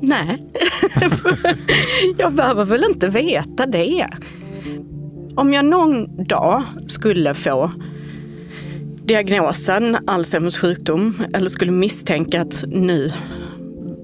Nej, 0.00 0.46
jag 2.18 2.32
behöver 2.32 2.64
väl 2.64 2.84
inte 2.90 3.08
veta 3.08 3.66
det. 3.66 4.08
Om 5.36 5.52
jag 5.52 5.64
någon 5.64 6.24
dag 6.24 6.62
skulle 6.86 7.34
få 7.34 7.70
diagnosen 9.04 9.96
Alzheimers 10.06 10.58
sjukdom 10.58 11.14
eller 11.34 11.48
skulle 11.48 11.72
misstänka 11.72 12.42
att 12.42 12.64
nu 12.68 13.12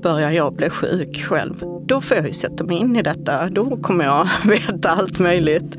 börjar 0.03 0.31
jag 0.31 0.57
bli 0.57 0.71
sjuk 0.71 1.25
själv, 1.25 1.55
då 1.87 2.01
får 2.01 2.17
jag 2.17 2.27
ju 2.27 2.33
sätta 2.33 2.65
mig 2.65 2.77
in 2.77 2.97
i 2.97 3.03
detta. 3.03 3.51
Då 3.51 3.77
kommer 3.77 4.05
jag 4.05 4.29
veta 4.45 4.91
allt 4.91 5.19
möjligt 5.19 5.79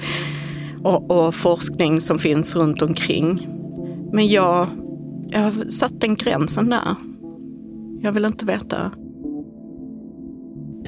och, 0.84 1.12
och 1.12 1.36
forskning 1.36 2.02
som 2.02 2.20
finns 2.20 2.56
runt 2.56 2.82
omkring. 2.82 3.48
Men 4.14 4.28
jag, 4.28 4.68
jag 5.28 5.40
har 5.40 5.70
satt 5.70 6.02
den 6.02 6.16
gränsen 6.16 6.70
där. 6.70 6.96
Jag 8.06 8.12
vill 8.12 8.26
inte 8.26 8.46
veta. 8.46 8.92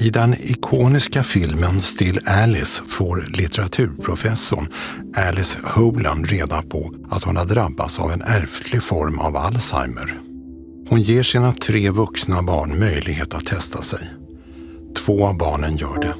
I 0.00 0.10
den 0.10 0.34
ikoniska 0.34 1.22
filmen 1.22 1.80
Still 1.80 2.20
Alice 2.26 2.82
får 2.88 3.26
litteraturprofessorn 3.28 4.68
Alice 5.14 5.58
Holand 5.74 6.26
reda 6.26 6.62
på 6.62 6.90
att 7.10 7.24
hon 7.24 7.36
har 7.36 7.44
drabbats 7.44 8.00
av 8.00 8.12
en 8.12 8.22
ärftlig 8.22 8.82
form 8.82 9.18
av 9.18 9.36
Alzheimer. 9.36 10.20
Hon 10.88 11.00
ger 11.00 11.22
sina 11.22 11.52
tre 11.52 11.90
vuxna 11.90 12.42
barn 12.42 12.78
möjlighet 12.78 13.34
att 13.34 13.46
testa 13.46 13.82
sig. 13.82 14.10
Två 15.06 15.26
av 15.26 15.38
barnen 15.38 15.76
gör 15.76 16.00
det. 16.00 16.14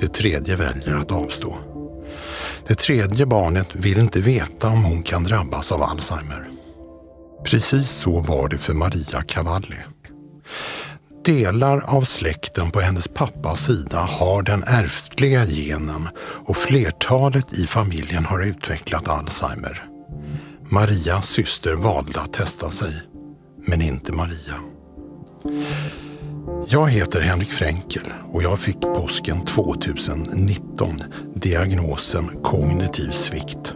Det 0.00 0.08
tredje 0.14 0.56
väljer 0.56 0.94
att 0.94 1.12
avstå. 1.12 1.56
Det 2.68 2.74
tredje 2.74 3.26
barnet 3.26 3.68
vill 3.72 3.98
inte 3.98 4.20
veta 4.20 4.68
om 4.68 4.84
hon 4.84 5.02
kan 5.02 5.24
drabbas 5.24 5.72
av 5.72 5.82
Alzheimer. 5.82 6.48
Precis 7.44 7.90
så 7.90 8.20
var 8.20 8.48
det 8.48 8.58
för 8.58 8.74
Maria 8.74 9.22
Cavalli. 9.22 9.76
Delar 11.24 11.80
av 11.80 12.02
släkten 12.02 12.70
på 12.70 12.80
hennes 12.80 13.08
pappas 13.08 13.66
sida 13.66 13.98
har 13.98 14.42
den 14.42 14.62
ärftliga 14.66 15.46
genen 15.46 16.08
och 16.18 16.56
flertalet 16.56 17.52
i 17.52 17.66
familjen 17.66 18.24
har 18.24 18.40
utvecklat 18.40 19.08
Alzheimer. 19.08 19.84
Marias 20.70 21.28
syster 21.28 21.74
valde 21.74 22.20
att 22.20 22.32
testa 22.32 22.70
sig, 22.70 23.02
men 23.66 23.82
inte 23.82 24.12
Maria. 24.12 24.54
Jag 26.68 26.90
heter 26.90 27.20
Henrik 27.20 27.50
Fränkel 27.50 28.06
och 28.32 28.42
jag 28.42 28.58
fick 28.58 28.80
påsken 28.80 29.44
2019 29.44 30.96
diagnosen 31.34 32.42
kognitiv 32.42 33.10
svikt. 33.10 33.74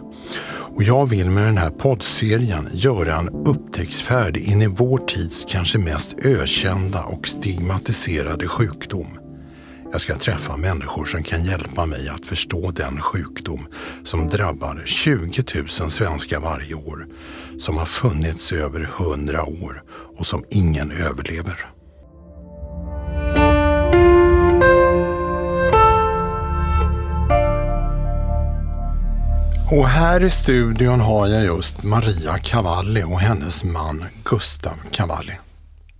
Och 0.79 0.83
jag 0.83 1.09
vill 1.09 1.29
med 1.29 1.43
den 1.43 1.57
här 1.57 1.69
poddserien 1.69 2.69
göra 2.73 3.15
en 3.15 3.29
upptäcktsfärd 3.29 4.37
in 4.37 4.61
i 4.61 4.67
vår 4.67 4.97
tids 4.97 5.45
kanske 5.49 5.79
mest 5.79 6.25
ökända 6.25 7.03
och 7.03 7.27
stigmatiserade 7.27 8.47
sjukdom. 8.47 9.07
Jag 9.91 10.01
ska 10.01 10.15
träffa 10.15 10.57
människor 10.57 11.05
som 11.05 11.23
kan 11.23 11.43
hjälpa 11.43 11.85
mig 11.85 12.09
att 12.09 12.25
förstå 12.25 12.71
den 12.71 13.01
sjukdom 13.01 13.67
som 14.03 14.27
drabbar 14.27 14.81
20 14.85 15.43
000 15.55 15.67
svenskar 15.69 16.39
varje 16.39 16.75
år, 16.75 17.07
som 17.57 17.77
har 17.77 17.85
funnits 17.85 18.53
i 18.53 18.55
över 18.55 18.89
100 18.99 19.43
år 19.43 19.83
och 20.17 20.25
som 20.25 20.43
ingen 20.49 20.91
överlever. 20.91 21.78
Och 29.71 29.87
här 29.87 30.23
i 30.23 30.29
studion 30.29 30.99
har 30.99 31.27
jag 31.27 31.43
just 31.43 31.83
Maria 31.83 32.37
Cavalli 32.37 33.03
och 33.03 33.19
hennes 33.19 33.63
man 33.63 34.05
Gustav 34.23 34.73
Cavalli. 34.91 35.33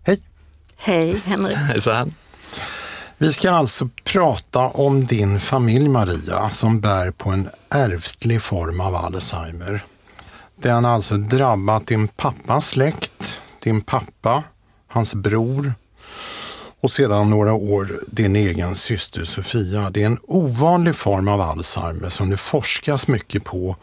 Hej! 0.03 0.21
Hej 0.77 1.21
Henrik. 1.25 1.57
Hejsan. 1.57 2.13
Vi 3.17 3.33
ska 3.33 3.51
alltså 3.51 3.89
prata 4.03 4.59
om 4.59 5.05
din 5.05 5.39
familj 5.39 5.89
Maria 5.89 6.49
som 6.49 6.81
bär 6.81 7.11
på 7.11 7.29
en 7.29 7.49
ärftlig 7.69 8.41
form 8.41 8.81
av 8.81 8.95
Alzheimer. 8.95 9.83
Den 10.61 10.85
har 10.85 10.91
alltså 10.91 11.17
drabbat 11.17 11.87
din 11.87 12.07
pappas 12.07 12.67
släkt, 12.67 13.39
din 13.63 13.81
pappa, 13.81 14.43
hans 14.87 15.15
bror 15.15 15.73
och 16.81 16.91
sedan 16.91 17.29
några 17.29 17.53
år 17.53 18.01
din 18.07 18.35
egen 18.35 18.75
syster 18.75 19.23
Sofia. 19.23 19.89
Det 19.89 20.01
är 20.01 20.05
en 20.05 20.19
ovanlig 20.23 20.95
form 20.95 21.27
av 21.27 21.41
Alzheimer 21.41 22.09
som 22.09 22.29
det 22.29 22.37
forskas 22.37 23.07
mycket 23.07 23.43
på 23.43 23.75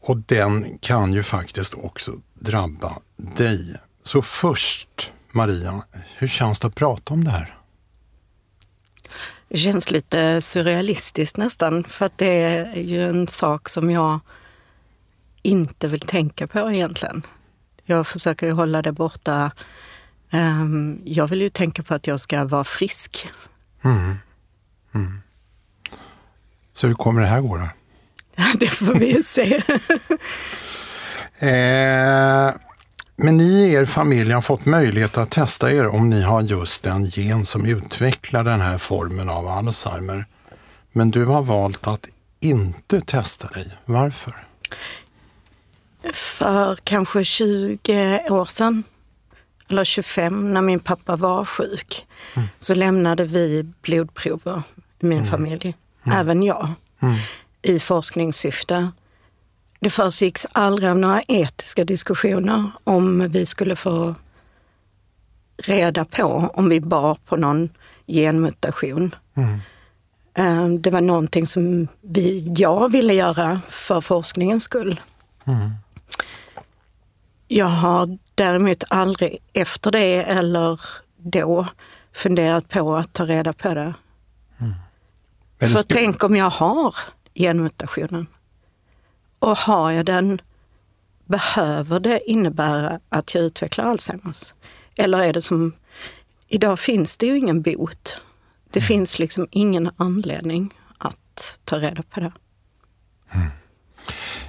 och 0.00 0.16
den 0.16 0.78
kan 0.78 1.12
ju 1.12 1.22
faktiskt 1.22 1.74
också 1.74 2.12
drabba 2.34 2.92
dig. 3.16 3.76
Så 4.04 4.22
först 4.22 5.12
Maria, 5.32 5.82
hur 6.16 6.28
känns 6.28 6.60
det 6.60 6.66
att 6.66 6.74
prata 6.74 7.14
om 7.14 7.24
det 7.24 7.30
här? 7.30 7.58
Det 9.48 9.56
känns 9.58 9.90
lite 9.90 10.40
surrealistiskt 10.40 11.36
nästan, 11.36 11.84
för 11.84 12.06
att 12.06 12.18
det 12.18 12.42
är 12.42 12.82
ju 12.82 13.08
en 13.08 13.26
sak 13.26 13.68
som 13.68 13.90
jag 13.90 14.20
inte 15.42 15.88
vill 15.88 16.00
tänka 16.00 16.46
på 16.46 16.70
egentligen. 16.70 17.22
Jag 17.84 18.06
försöker 18.06 18.46
ju 18.46 18.52
hålla 18.52 18.82
det 18.82 18.92
borta 18.92 19.50
Um, 20.30 21.02
jag 21.04 21.28
vill 21.28 21.40
ju 21.40 21.48
tänka 21.48 21.82
på 21.82 21.94
att 21.94 22.06
jag 22.06 22.20
ska 22.20 22.44
vara 22.44 22.64
frisk. 22.64 23.30
Mm. 23.84 24.14
Mm. 24.94 25.20
Så 26.72 26.86
hur 26.86 26.94
kommer 26.94 27.20
det 27.20 27.26
här 27.26 27.40
gå 27.40 27.56
då? 27.56 27.68
det 28.58 28.68
får 28.68 28.94
vi 28.94 29.22
se. 29.22 29.56
eh, 31.38 32.54
men 33.16 33.36
ni 33.36 33.44
i 33.44 33.72
er 33.72 33.84
familj 33.84 34.32
har 34.32 34.40
fått 34.40 34.66
möjlighet 34.66 35.18
att 35.18 35.30
testa 35.30 35.72
er 35.72 35.86
om 35.86 36.08
ni 36.08 36.22
har 36.22 36.42
just 36.42 36.84
den 36.84 37.04
gen 37.04 37.44
som 37.44 37.66
utvecklar 37.66 38.44
den 38.44 38.60
här 38.60 38.78
formen 38.78 39.28
av 39.28 39.48
Alzheimer. 39.48 40.26
Men 40.92 41.10
du 41.10 41.24
har 41.24 41.42
valt 41.42 41.86
att 41.86 42.08
inte 42.40 43.00
testa 43.00 43.48
dig. 43.48 43.76
Varför? 43.84 44.34
För 46.12 46.76
kanske 46.84 47.24
20 47.24 48.20
år 48.30 48.44
sedan 48.44 48.84
eller 49.68 49.84
25 49.84 50.54
när 50.54 50.62
min 50.62 50.80
pappa 50.80 51.16
var 51.16 51.44
sjuk, 51.44 52.06
mm. 52.34 52.48
så 52.58 52.74
lämnade 52.74 53.24
vi 53.24 53.62
blodprover 53.82 54.62
i 55.00 55.06
min 55.06 55.18
mm. 55.18 55.30
familj, 55.30 55.76
mm. 56.04 56.18
även 56.18 56.42
jag, 56.42 56.68
mm. 57.00 57.14
i 57.62 57.78
forskningssyfte. 57.80 58.90
Det 59.80 59.90
försiggicks 59.90 60.46
aldrig 60.52 60.90
av 60.90 60.98
några 60.98 61.22
etiska 61.22 61.84
diskussioner 61.84 62.70
om 62.84 63.28
vi 63.28 63.46
skulle 63.46 63.76
få 63.76 64.14
reda 65.62 66.04
på 66.04 66.50
om 66.54 66.68
vi 66.68 66.80
bar 66.80 67.14
på 67.14 67.36
någon 67.36 67.68
genmutation. 68.06 69.14
Mm. 69.34 69.60
Eh, 70.34 70.80
det 70.80 70.90
var 70.90 71.00
någonting 71.00 71.46
som 71.46 71.88
vi, 72.00 72.54
jag 72.56 72.92
ville 72.92 73.14
göra 73.14 73.60
för 73.68 74.00
forskningens 74.00 74.62
skull. 74.62 75.00
Mm. 75.44 75.70
Jag 77.48 77.66
har 77.66 78.18
däremot 78.38 78.84
aldrig 78.88 79.38
efter 79.52 79.90
det 79.90 80.22
eller 80.22 80.80
då 81.16 81.66
funderat 82.12 82.68
på 82.68 82.96
att 82.96 83.12
ta 83.12 83.26
reda 83.26 83.52
på 83.52 83.74
det. 83.74 83.94
Mm. 84.58 84.74
För 85.60 85.68
det 85.68 85.84
tänk 85.88 86.24
om 86.24 86.36
jag 86.36 86.50
har 86.50 86.96
genmutationen 87.34 88.26
och 89.38 89.56
har 89.56 89.90
jag 89.90 90.06
den, 90.06 90.40
behöver 91.24 92.00
det 92.00 92.30
innebära 92.30 93.00
att 93.08 93.34
jag 93.34 93.44
utvecklar 93.44 93.84
Alzheimers? 93.84 94.54
Eller 94.96 95.24
är 95.24 95.32
det 95.32 95.42
som, 95.42 95.72
idag 96.48 96.78
finns 96.78 97.16
det 97.16 97.26
ju 97.26 97.38
ingen 97.38 97.62
bot. 97.62 98.20
Det 98.70 98.80
mm. 98.80 98.86
finns 98.86 99.18
liksom 99.18 99.46
ingen 99.50 99.90
anledning 99.96 100.74
att 100.98 101.60
ta 101.64 101.78
reda 101.78 102.02
på 102.02 102.20
det. 102.20 102.32
Mm. 103.30 103.48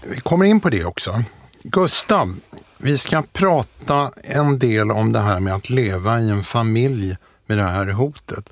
Vi 0.04 0.22
kommer 0.22 0.46
in 0.46 0.60
på 0.60 0.70
det 0.70 0.86
också. 0.86 1.24
Gustav, 1.64 2.36
vi 2.82 2.98
ska 2.98 3.24
prata 3.34 4.12
en 4.24 4.60
del 4.60 4.92
om 4.92 5.12
det 5.12 5.20
här 5.20 5.40
med 5.40 5.54
att 5.54 5.70
leva 5.70 6.20
i 6.20 6.30
en 6.30 6.44
familj 6.44 7.18
med 7.46 7.58
det 7.58 7.64
här 7.64 7.88
hotet. 7.88 8.50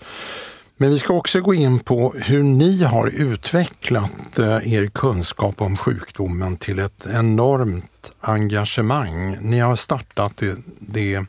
Men 0.77 0.89
vi 0.89 0.99
ska 0.99 1.13
också 1.13 1.41
gå 1.41 1.53
in 1.53 1.79
på 1.79 2.13
hur 2.17 2.43
ni 2.43 2.83
har 2.83 3.07
utvecklat 3.07 4.39
eh, 4.39 4.73
er 4.73 4.87
kunskap 4.87 5.61
om 5.61 5.77
sjukdomen 5.77 6.57
till 6.57 6.79
ett 6.79 7.07
enormt 7.13 8.11
engagemang. 8.21 9.37
Ni 9.41 9.59
har 9.59 9.75
startat 9.75 10.37
det, 10.37 10.57
det 10.79 11.25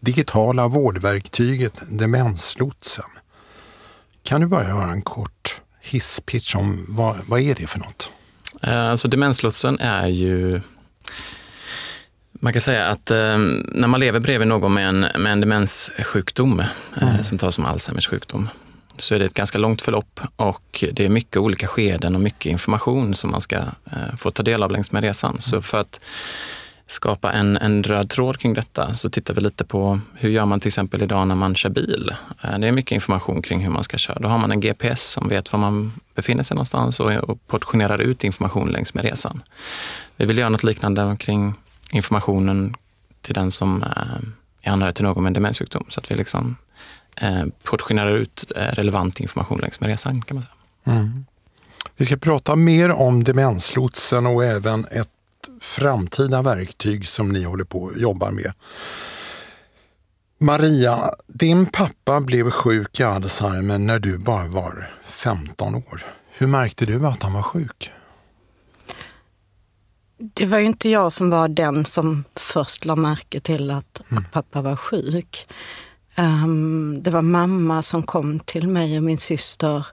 digitala 0.00 0.68
vårdverktyget 0.68 1.80
Demenslotsen. 1.88 3.10
Kan 4.22 4.40
du 4.40 4.46
bara 4.46 4.68
göra 4.68 4.90
en 4.90 5.02
kort 5.02 5.60
hisspitch 5.80 6.54
om 6.54 6.86
vad, 6.88 7.16
vad 7.26 7.40
är 7.40 7.54
det 7.54 7.66
för 7.66 7.78
något? 7.78 8.10
Eh, 8.62 8.90
alltså 8.90 9.08
Demenslotsen 9.08 9.78
är 9.78 10.06
ju 10.06 10.60
man 12.42 12.52
kan 12.52 12.62
säga 12.62 12.86
att 12.86 13.10
eh, 13.10 13.38
när 13.68 13.86
man 13.86 14.00
lever 14.00 14.20
bredvid 14.20 14.48
någon 14.48 14.74
med 14.74 14.88
en, 14.88 15.00
med 15.00 15.32
en 15.32 15.40
demenssjukdom, 15.40 16.60
eh, 16.60 16.66
mm. 17.02 17.24
som 17.24 17.38
tas 17.38 17.54
som 17.54 17.64
Alzheimers 17.64 18.08
sjukdom, 18.08 18.48
så 18.96 19.14
är 19.14 19.18
det 19.18 19.24
ett 19.24 19.34
ganska 19.34 19.58
långt 19.58 19.82
förlopp 19.82 20.20
och 20.36 20.84
det 20.92 21.04
är 21.04 21.08
mycket 21.08 21.36
olika 21.36 21.66
skeden 21.66 22.14
och 22.14 22.20
mycket 22.20 22.46
information 22.52 23.14
som 23.14 23.30
man 23.30 23.40
ska 23.40 23.56
eh, 23.56 24.16
få 24.18 24.30
ta 24.30 24.42
del 24.42 24.62
av 24.62 24.70
längs 24.70 24.92
med 24.92 25.02
resan. 25.02 25.30
Mm. 25.30 25.40
Så 25.40 25.62
för 25.62 25.80
att 25.80 26.00
skapa 26.86 27.32
en, 27.32 27.56
en 27.56 27.82
röd 27.82 28.10
tråd 28.10 28.38
kring 28.38 28.54
detta 28.54 28.94
så 28.94 29.10
tittar 29.10 29.34
vi 29.34 29.40
lite 29.40 29.64
på 29.64 30.00
hur 30.14 30.30
gör 30.30 30.44
man 30.44 30.60
till 30.60 30.68
exempel 30.68 31.02
idag 31.02 31.28
när 31.28 31.34
man 31.34 31.54
kör 31.54 31.70
bil. 31.70 32.14
Eh, 32.42 32.58
det 32.58 32.68
är 32.68 32.72
mycket 32.72 32.92
information 32.92 33.42
kring 33.42 33.60
hur 33.60 33.70
man 33.70 33.84
ska 33.84 33.98
köra. 33.98 34.18
Då 34.18 34.28
har 34.28 34.38
man 34.38 34.52
en 34.52 34.60
GPS 34.60 35.02
som 35.02 35.28
vet 35.28 35.52
var 35.52 35.60
man 35.60 35.92
befinner 36.14 36.42
sig 36.42 36.54
någonstans 36.54 37.00
och, 37.00 37.12
och 37.12 37.46
portionerar 37.46 37.98
ut 37.98 38.24
information 38.24 38.68
längs 38.68 38.94
med 38.94 39.04
resan. 39.04 39.42
Vi 40.16 40.26
vill 40.26 40.38
göra 40.38 40.48
något 40.48 40.64
liknande 40.64 41.16
kring 41.20 41.54
informationen 41.92 42.74
till 43.20 43.34
den 43.34 43.50
som 43.50 43.82
eh, 43.82 43.88
är 44.62 44.72
anhörig 44.72 44.94
till 44.94 45.04
någon 45.04 45.22
med 45.22 45.30
en 45.30 45.34
demenssjukdom 45.34 45.84
så 45.88 46.00
att 46.00 46.10
vi 46.10 46.14
liksom 46.14 46.56
eh, 47.16 47.44
portionerar 47.62 48.16
ut 48.16 48.52
eh, 48.56 48.62
relevant 48.62 49.20
information 49.20 49.58
längs 49.58 49.80
med 49.80 49.86
resan 49.86 50.22
kan 50.22 50.34
man 50.34 50.42
säga. 50.42 50.96
Mm. 50.96 51.24
Vi 51.96 52.04
ska 52.04 52.16
prata 52.16 52.56
mer 52.56 52.90
om 52.90 53.24
demenslotsen 53.24 54.26
och 54.26 54.44
även 54.44 54.84
ett 54.84 55.08
framtida 55.60 56.42
verktyg 56.42 57.08
som 57.08 57.28
ni 57.28 57.44
håller 57.44 57.64
på 57.64 57.88
att 57.88 58.00
jobba 58.00 58.30
med. 58.30 58.52
Maria, 60.38 61.10
din 61.26 61.66
pappa 61.66 62.20
blev 62.20 62.50
sjuk 62.50 63.00
i 63.00 63.02
Alzheimer 63.02 63.78
när 63.78 63.98
du 63.98 64.18
bara 64.18 64.46
var 64.46 64.90
15 65.04 65.74
år. 65.74 66.06
Hur 66.32 66.46
märkte 66.46 66.86
du 66.86 67.06
att 67.06 67.22
han 67.22 67.32
var 67.32 67.42
sjuk? 67.42 67.92
Det 70.34 70.46
var 70.46 70.58
ju 70.58 70.64
inte 70.64 70.88
jag 70.88 71.12
som 71.12 71.30
var 71.30 71.48
den 71.48 71.84
som 71.84 72.24
först 72.36 72.84
la 72.84 72.96
märke 72.96 73.40
till 73.40 73.70
att, 73.70 74.02
mm. 74.10 74.22
att 74.22 74.32
pappa 74.32 74.62
var 74.62 74.76
sjuk. 74.76 75.46
Um, 76.18 77.02
det 77.02 77.10
var 77.10 77.22
mamma 77.22 77.82
som 77.82 78.02
kom 78.02 78.40
till 78.40 78.68
mig 78.68 78.96
och 78.96 79.02
min 79.02 79.18
syster 79.18 79.86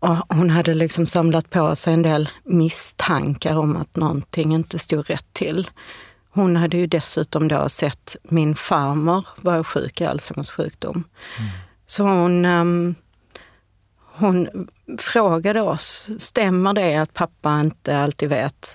och 0.00 0.16
hon 0.36 0.50
hade 0.50 0.74
liksom 0.74 1.06
samlat 1.06 1.50
på 1.50 1.76
sig 1.76 1.94
en 1.94 2.02
del 2.02 2.28
misstankar 2.44 3.58
om 3.58 3.76
att 3.76 3.96
någonting 3.96 4.54
inte 4.54 4.78
stod 4.78 5.10
rätt 5.10 5.32
till. 5.32 5.70
Hon 6.30 6.56
hade 6.56 6.76
ju 6.76 6.86
dessutom 6.86 7.48
då 7.48 7.68
sett 7.68 8.16
min 8.22 8.54
farmor 8.54 9.26
vara 9.36 9.64
sjuk 9.64 10.00
i 10.00 10.04
Alzheimers 10.04 10.50
sjukdom. 10.50 11.04
Mm. 11.38 11.50
Så 11.86 12.04
hon, 12.04 12.44
um, 12.44 12.94
hon 14.14 14.48
frågade 14.98 15.60
oss, 15.60 16.10
stämmer 16.18 16.72
det 16.72 16.96
att 16.96 17.14
pappa 17.14 17.60
inte 17.60 17.98
alltid 17.98 18.28
vet 18.28 18.74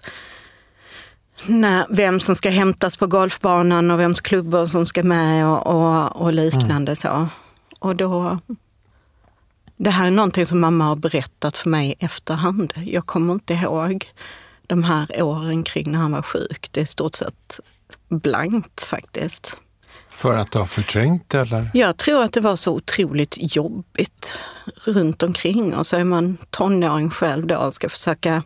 när, 1.47 1.85
vem 1.89 2.19
som 2.19 2.35
ska 2.35 2.49
hämtas 2.49 2.97
på 2.97 3.07
golfbanan 3.07 3.91
och 3.91 3.99
vems 3.99 4.21
klubbor 4.21 4.67
som 4.67 4.85
ska 4.85 5.03
med 5.03 5.47
och, 5.47 5.67
och, 5.67 6.21
och 6.21 6.33
liknande 6.33 6.73
mm. 6.91 6.95
så. 6.95 7.27
Och 7.79 7.95
då 7.95 8.39
det 9.77 9.89
här 9.89 10.07
är 10.07 10.11
någonting 10.11 10.45
som 10.45 10.59
mamma 10.59 10.85
har 10.85 10.95
berättat 10.95 11.57
för 11.57 11.69
mig 11.69 11.95
efterhand. 11.99 12.73
Jag 12.85 13.05
kommer 13.05 13.33
inte 13.33 13.53
ihåg 13.53 14.11
de 14.67 14.83
här 14.83 15.23
åren 15.23 15.63
kring 15.63 15.91
när 15.91 15.99
han 15.99 16.11
var 16.11 16.21
sjuk. 16.21 16.69
Det 16.71 16.79
är 16.79 16.83
i 16.83 16.87
stort 16.87 17.15
sett 17.15 17.59
blankt 18.09 18.81
faktiskt. 18.81 19.57
För 20.09 20.37
att 20.37 20.51
du 20.51 20.59
har 20.59 20.65
förträngt 20.65 21.33
eller? 21.33 21.71
Jag 21.73 21.97
tror 21.97 22.23
att 22.23 22.33
det 22.33 22.41
var 22.41 22.55
så 22.55 22.73
otroligt 22.73 23.55
jobbigt 23.55 24.37
runt 24.83 25.23
omkring 25.23 25.75
och 25.75 25.87
så 25.87 25.97
är 25.97 26.03
man 26.03 26.37
tonåring 26.49 27.09
själv 27.09 27.47
då 27.47 27.57
och 27.57 27.75
ska 27.75 27.89
försöka 27.89 28.43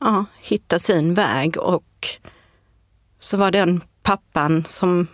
ja, 0.00 0.24
hitta 0.40 0.78
sin 0.78 1.14
väg 1.14 1.58
och 1.58 1.82
så 3.18 3.36
var 3.36 3.50
den 3.50 3.80
pappan 4.02 4.64
som 4.64 5.06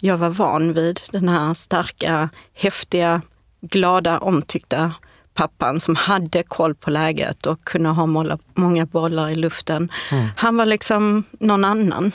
jag 0.00 0.18
var 0.18 0.30
van 0.30 0.72
vid, 0.72 1.00
den 1.10 1.28
här 1.28 1.54
starka, 1.54 2.28
häftiga 2.54 3.22
glada, 3.60 4.18
omtyckta 4.18 4.94
pappan 5.34 5.80
som 5.80 5.96
hade 5.96 6.42
koll 6.42 6.74
på 6.74 6.90
läget 6.90 7.46
och 7.46 7.64
kunde 7.64 7.88
ha 7.88 8.06
många 8.54 8.86
bollar 8.86 9.30
i 9.30 9.34
luften. 9.34 9.92
Mm. 10.10 10.28
Han 10.36 10.56
var 10.56 10.66
liksom 10.66 11.24
någon 11.40 11.64
annan. 11.64 12.12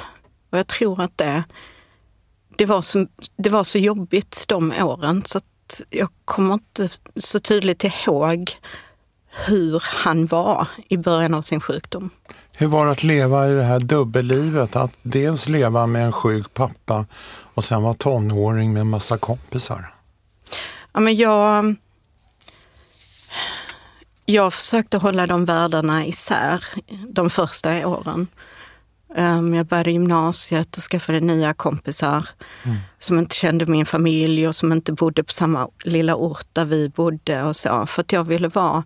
Och 0.49 0.57
jag 0.57 0.67
tror 0.67 1.01
att 1.01 1.17
det, 1.17 1.43
det, 2.57 2.65
var 2.65 2.81
så, 2.81 3.07
det 3.37 3.49
var 3.49 3.63
så 3.63 3.77
jobbigt 3.77 4.45
de 4.47 4.73
åren 4.81 5.23
så 5.25 5.37
att 5.37 5.81
jag 5.89 6.09
kommer 6.25 6.53
inte 6.53 6.89
så 7.15 7.39
tydligt 7.39 7.83
ihåg 7.83 8.51
hur 9.47 9.83
han 9.85 10.25
var 10.25 10.67
i 10.87 10.97
början 10.97 11.33
av 11.33 11.41
sin 11.41 11.61
sjukdom. 11.61 12.09
Hur 12.59 12.67
var 12.67 12.85
det 12.85 12.91
att 12.91 13.03
leva 13.03 13.50
i 13.50 13.53
det 13.53 13.63
här 13.63 13.79
dubbellivet? 13.79 14.75
Att 14.75 14.91
dels 15.01 15.50
leva 15.50 15.88
med 15.88 16.06
en 16.06 16.11
sjuk 16.11 16.53
pappa 16.53 17.06
och 17.53 17.63
sen 17.63 17.83
vara 17.83 17.94
tonåring 17.94 18.73
med 18.73 18.81
en 18.81 18.89
massa 18.89 19.17
kompisar? 19.17 19.94
Ja, 20.94 21.00
men 21.00 21.15
jag, 21.15 21.75
jag 24.25 24.53
försökte 24.53 24.97
hålla 24.97 25.27
de 25.27 25.45
världarna 25.45 26.06
isär 26.06 26.63
de 27.07 27.29
första 27.29 27.88
åren. 27.88 28.27
Um, 29.17 29.53
jag 29.53 29.65
började 29.65 29.91
gymnasiet 29.91 30.77
och 30.77 30.83
skaffade 30.83 31.19
nya 31.19 31.53
kompisar 31.53 32.29
mm. 32.63 32.77
som 33.00 33.19
inte 33.19 33.35
kände 33.35 33.65
min 33.65 33.85
familj 33.85 34.47
och 34.47 34.56
som 34.56 34.71
inte 34.71 34.94
bodde 34.94 35.23
på 35.23 35.33
samma 35.33 35.69
lilla 35.83 36.15
ort 36.15 36.47
där 36.53 36.65
vi 36.65 36.89
bodde 36.89 37.44
och 37.44 37.56
så. 37.56 37.85
För 37.85 38.01
att 38.01 38.11
jag 38.11 38.23
ville 38.23 38.47
vara, 38.47 38.83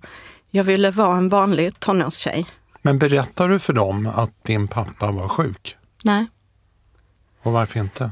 jag 0.52 0.64
ville 0.64 0.92
vara 0.92 1.18
en 1.18 1.30
vanlig 1.30 1.80
tonårstjej. 1.80 2.48
Men 2.86 3.00
berättar 3.00 3.50
du 3.50 3.60
för 3.60 3.74
dem 3.74 4.12
att 4.16 4.44
din 4.44 4.68
pappa 4.68 5.12
var 5.12 5.28
sjuk? 5.28 5.78
Nej. 6.04 6.28
Och 7.42 7.52
varför 7.52 7.80
inte? 7.80 8.12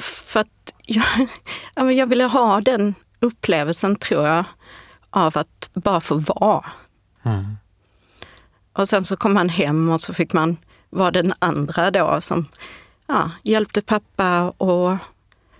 För 0.00 0.40
att 0.40 0.74
jag, 0.84 1.28
jag 1.92 2.06
ville 2.06 2.24
ha 2.24 2.60
den 2.60 2.94
upplevelsen, 3.20 3.96
tror 3.96 4.26
jag, 4.26 4.44
av 5.10 5.38
att 5.38 5.70
bara 5.74 6.00
få 6.00 6.14
vara. 6.14 6.64
Mm. 7.22 7.56
Och 8.72 8.88
sen 8.88 9.04
så 9.04 9.16
kom 9.16 9.34
man 9.34 9.48
hem 9.48 9.90
och 9.90 10.00
så 10.00 10.14
fick 10.14 10.32
man 10.32 10.56
vara 10.90 11.10
den 11.10 11.32
andra 11.38 11.90
då 11.90 12.20
som 12.20 12.46
ja, 13.06 13.30
hjälpte 13.42 13.82
pappa 13.82 14.50
och 14.50 14.96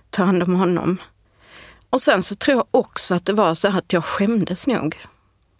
ta 0.09 0.23
hand 0.23 0.43
om 0.43 0.55
honom. 0.55 0.97
Och 1.89 2.01
sen 2.01 2.23
så 2.23 2.35
tror 2.35 2.57
jag 2.57 2.65
också 2.71 3.15
att 3.15 3.25
det 3.25 3.33
var 3.33 3.53
så 3.53 3.67
att 3.67 3.93
jag 3.93 4.05
skämdes 4.05 4.67
nog 4.67 4.97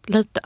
lite. 0.05 0.41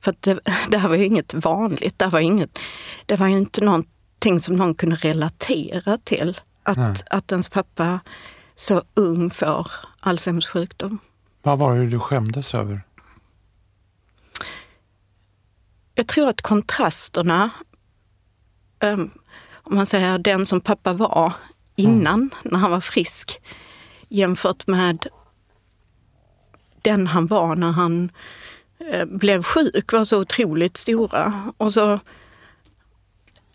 För 0.00 0.14
det, 0.20 0.40
det 0.70 0.78
här 0.78 0.88
var 0.88 0.96
ju 0.96 1.06
inget 1.06 1.34
vanligt. 1.34 1.98
Det, 1.98 2.06
var 2.06 2.20
inget, 2.20 2.58
det 3.06 3.16
var 3.16 3.26
ju 3.26 3.38
inte 3.38 3.60
någonting 3.60 4.40
som 4.40 4.56
någon 4.56 4.74
kunde 4.74 4.96
relatera 4.96 5.98
till. 5.98 6.40
Att, 6.62 7.08
att 7.10 7.32
ens 7.32 7.48
pappa 7.48 8.00
så 8.54 8.82
ung 8.94 9.30
får 9.30 9.70
Alzheimers 10.00 10.48
sjukdom. 10.48 10.98
Vad 11.42 11.58
var 11.58 11.78
det 11.78 11.86
du 11.86 11.98
skämdes 11.98 12.54
över? 12.54 12.82
Jag 15.94 16.06
tror 16.06 16.28
att 16.28 16.42
kontrasterna, 16.42 17.50
um, 18.80 19.10
om 19.52 19.76
man 19.76 19.86
säger 19.86 20.18
den 20.18 20.46
som 20.46 20.60
pappa 20.60 20.92
var 20.92 21.32
innan, 21.76 22.14
mm. 22.14 22.30
när 22.42 22.58
han 22.58 22.70
var 22.70 22.80
frisk, 22.80 23.40
jämfört 24.08 24.66
med 24.66 25.06
den 26.82 27.06
han 27.06 27.26
var 27.26 27.56
när 27.56 27.72
han 27.72 28.10
Eh, 28.88 29.04
blev 29.04 29.42
sjuk 29.42 29.92
var 29.92 30.04
så 30.04 30.20
otroligt 30.20 30.76
stora. 30.76 31.52
Och 31.56 31.72
så 31.72 31.98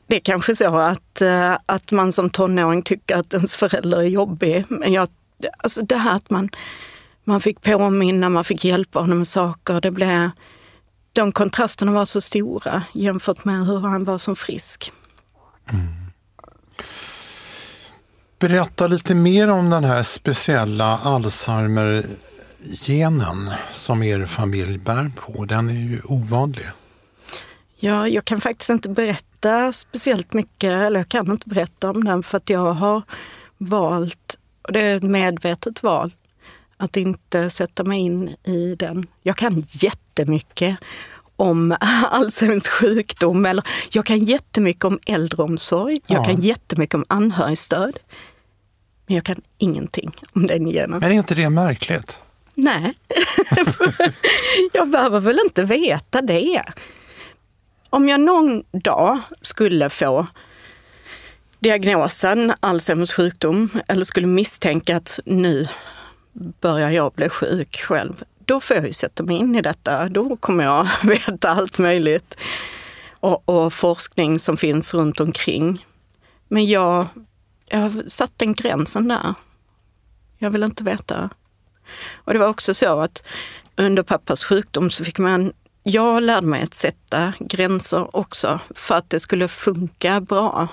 det 0.07 0.15
är 0.15 0.19
kanske 0.19 0.55
så 0.55 0.77
att, 0.77 1.21
eh, 1.21 1.57
att 1.65 1.91
man 1.91 2.11
som 2.11 2.29
tonåring 2.29 2.81
tycker 2.81 3.15
att 3.15 3.33
ens 3.33 3.55
förälder 3.55 3.97
är 3.97 4.03
jobbig. 4.03 4.65
Men 4.69 4.93
jag, 4.93 5.07
alltså 5.57 5.81
det 5.81 5.97
här 5.97 6.15
att 6.15 6.29
man, 6.29 6.49
man 7.23 7.41
fick 7.41 7.61
påminna, 7.61 8.29
man 8.29 8.43
fick 8.43 8.65
hjälpa 8.65 8.99
honom 8.99 9.17
med 9.17 9.27
saker. 9.27 9.81
Det 9.81 9.91
blev, 9.91 10.29
de 11.13 11.31
kontrasterna 11.31 11.91
var 11.91 12.05
så 12.05 12.21
stora 12.21 12.83
jämfört 12.93 13.45
med 13.45 13.65
hur 13.65 13.79
han 13.79 14.03
var 14.03 14.17
som 14.17 14.35
frisk. 14.35 14.91
Mm. 15.69 15.87
Berätta 18.39 18.87
lite 18.87 19.15
mer 19.15 19.47
om 19.47 19.69
den 19.69 19.83
här 19.83 20.03
speciella 20.03 20.99
Alzheimer-genen 22.65 23.49
som 23.71 24.03
er 24.03 24.25
familj 24.25 24.77
bär 24.77 25.11
på. 25.15 25.45
Den 25.45 25.69
är 25.69 25.73
ju 25.73 26.01
ovanlig. 26.05 26.65
Ja, 27.75 28.07
jag 28.07 28.25
kan 28.25 28.41
faktiskt 28.41 28.69
inte 28.69 28.89
berätta 28.89 29.73
speciellt 29.73 30.33
mycket, 30.33 30.71
eller 30.71 30.99
jag 30.99 31.09
kan 31.09 31.31
inte 31.31 31.49
berätta 31.49 31.89
om 31.89 32.03
den 32.03 32.23
för 32.23 32.37
att 32.37 32.49
jag 32.49 32.73
har 32.73 33.01
valt, 33.57 34.37
och 34.61 34.73
det 34.73 34.81
är 34.81 34.97
ett 34.97 35.03
medvetet 35.03 35.83
val, 35.83 36.13
att 36.77 36.97
inte 36.97 37.49
sätta 37.49 37.83
mig 37.83 37.99
in 37.99 38.35
i 38.43 38.75
den. 38.75 39.07
Jag 39.21 39.37
kan 39.37 39.63
jättemycket 39.69 40.77
om 41.35 41.75
Alzheimers 42.11 42.67
sjukdom, 42.67 43.45
eller 43.45 43.63
jag 43.91 44.05
kan 44.05 44.17
jättemycket 44.17 44.85
om 44.85 44.99
äldreomsorg, 45.05 46.01
ja. 46.07 46.15
jag 46.15 46.25
kan 46.25 46.41
jättemycket 46.41 46.95
om 46.95 47.05
anhörigstöd. 47.07 47.99
Men 49.07 49.15
jag 49.15 49.23
kan 49.23 49.41
ingenting 49.57 50.15
om 50.33 50.47
den 50.47 50.65
genen. 50.65 50.99
Men 50.99 51.11
är 51.11 51.15
inte 51.15 51.35
det 51.35 51.49
märkligt? 51.49 52.19
Nej, 52.55 52.93
jag 54.73 54.89
behöver 54.89 55.19
väl 55.19 55.39
inte 55.45 55.63
veta 55.63 56.21
det 56.21 56.63
om 57.95 58.09
jag 58.09 58.19
någon 58.19 58.63
dag 58.71 59.19
skulle 59.41 59.89
få 59.89 60.27
diagnosen 61.59 62.53
Alzheimers 62.59 63.13
sjukdom 63.13 63.69
eller 63.87 64.05
skulle 64.05 64.27
misstänka 64.27 64.97
att 64.97 65.19
nu 65.25 65.67
börjar 66.61 66.89
jag 66.89 67.11
bli 67.11 67.29
sjuk 67.29 67.81
själv, 67.81 68.23
då 68.45 68.59
får 68.59 68.75
jag 68.77 68.85
ju 68.85 68.93
sätta 68.93 69.23
mig 69.23 69.37
in 69.37 69.55
i 69.55 69.61
detta. 69.61 70.09
Då 70.09 70.37
kommer 70.37 70.63
jag 70.63 70.87
veta 71.03 71.49
allt 71.49 71.79
möjligt. 71.79 72.37
och, 73.19 73.49
och 73.49 73.73
forskning 73.73 74.39
som 74.39 74.57
finns 74.57 74.93
runt 74.93 75.19
omkring. 75.19 75.85
Men 76.47 76.65
jag, 76.65 77.07
jag 77.65 77.79
har 77.79 78.09
satt 78.09 78.31
den 78.37 78.53
gränsen 78.53 79.07
där. 79.07 79.33
Jag 80.37 80.49
vill 80.49 80.63
inte 80.63 80.83
veta. 80.83 81.29
Och 82.13 82.33
det 82.33 82.39
var 82.39 82.47
också 82.47 82.73
så 82.73 82.99
att 82.99 83.23
under 83.75 84.03
pappas 84.03 84.43
sjukdom 84.43 84.89
så 84.89 85.03
fick 85.03 85.19
man 85.19 85.53
jag 85.87 86.23
lärde 86.23 86.47
mig 86.47 86.63
att 86.63 86.73
sätta 86.73 87.33
gränser 87.39 88.15
också 88.15 88.59
för 88.75 88.95
att 88.95 89.09
det 89.09 89.19
skulle 89.19 89.47
funka 89.47 90.21
bra. 90.21 90.67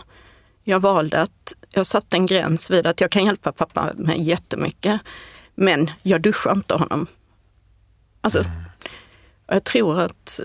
Jag 0.64 0.80
valde 0.80 1.20
att 1.20 1.54
jag 1.70 1.86
satte 1.86 2.16
en 2.16 2.26
gräns 2.26 2.70
vid 2.70 2.86
att 2.86 3.00
jag 3.00 3.10
kan 3.10 3.24
hjälpa 3.24 3.52
pappa 3.52 3.90
med 3.96 4.18
jättemycket, 4.18 5.00
men 5.54 5.90
jag 6.02 6.20
duschar 6.20 6.52
inte 6.52 6.74
honom. 6.74 7.06
Alltså, 8.20 8.38
mm. 8.38 8.52
jag 9.46 9.64
tror 9.64 10.00
att... 10.00 10.40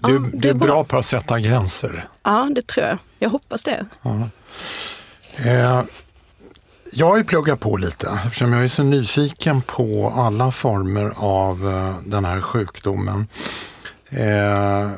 Du, 0.00 0.12
ja, 0.12 0.30
du 0.32 0.48
är 0.48 0.54
bra. 0.54 0.66
bra 0.66 0.84
på 0.84 0.98
att 0.98 1.06
sätta 1.06 1.40
gränser. 1.40 2.08
Ja, 2.22 2.48
det 2.54 2.66
tror 2.66 2.86
jag. 2.86 2.98
Jag 3.18 3.30
hoppas 3.30 3.64
det. 3.64 3.86
Ja. 4.02 4.28
Eh, 5.36 5.82
jag 6.96 7.06
har 7.06 7.16
ju 7.16 7.24
pluggat 7.24 7.60
på 7.60 7.76
lite 7.76 8.20
eftersom 8.26 8.52
jag 8.52 8.64
är 8.64 8.68
så 8.68 8.82
nyfiken 8.82 9.62
på 9.62 10.12
alla 10.16 10.52
former 10.52 11.12
av 11.16 11.68
eh, 11.68 11.96
den 12.04 12.24
här 12.24 12.40
sjukdomen. 12.40 13.26
Eh, 14.10 14.90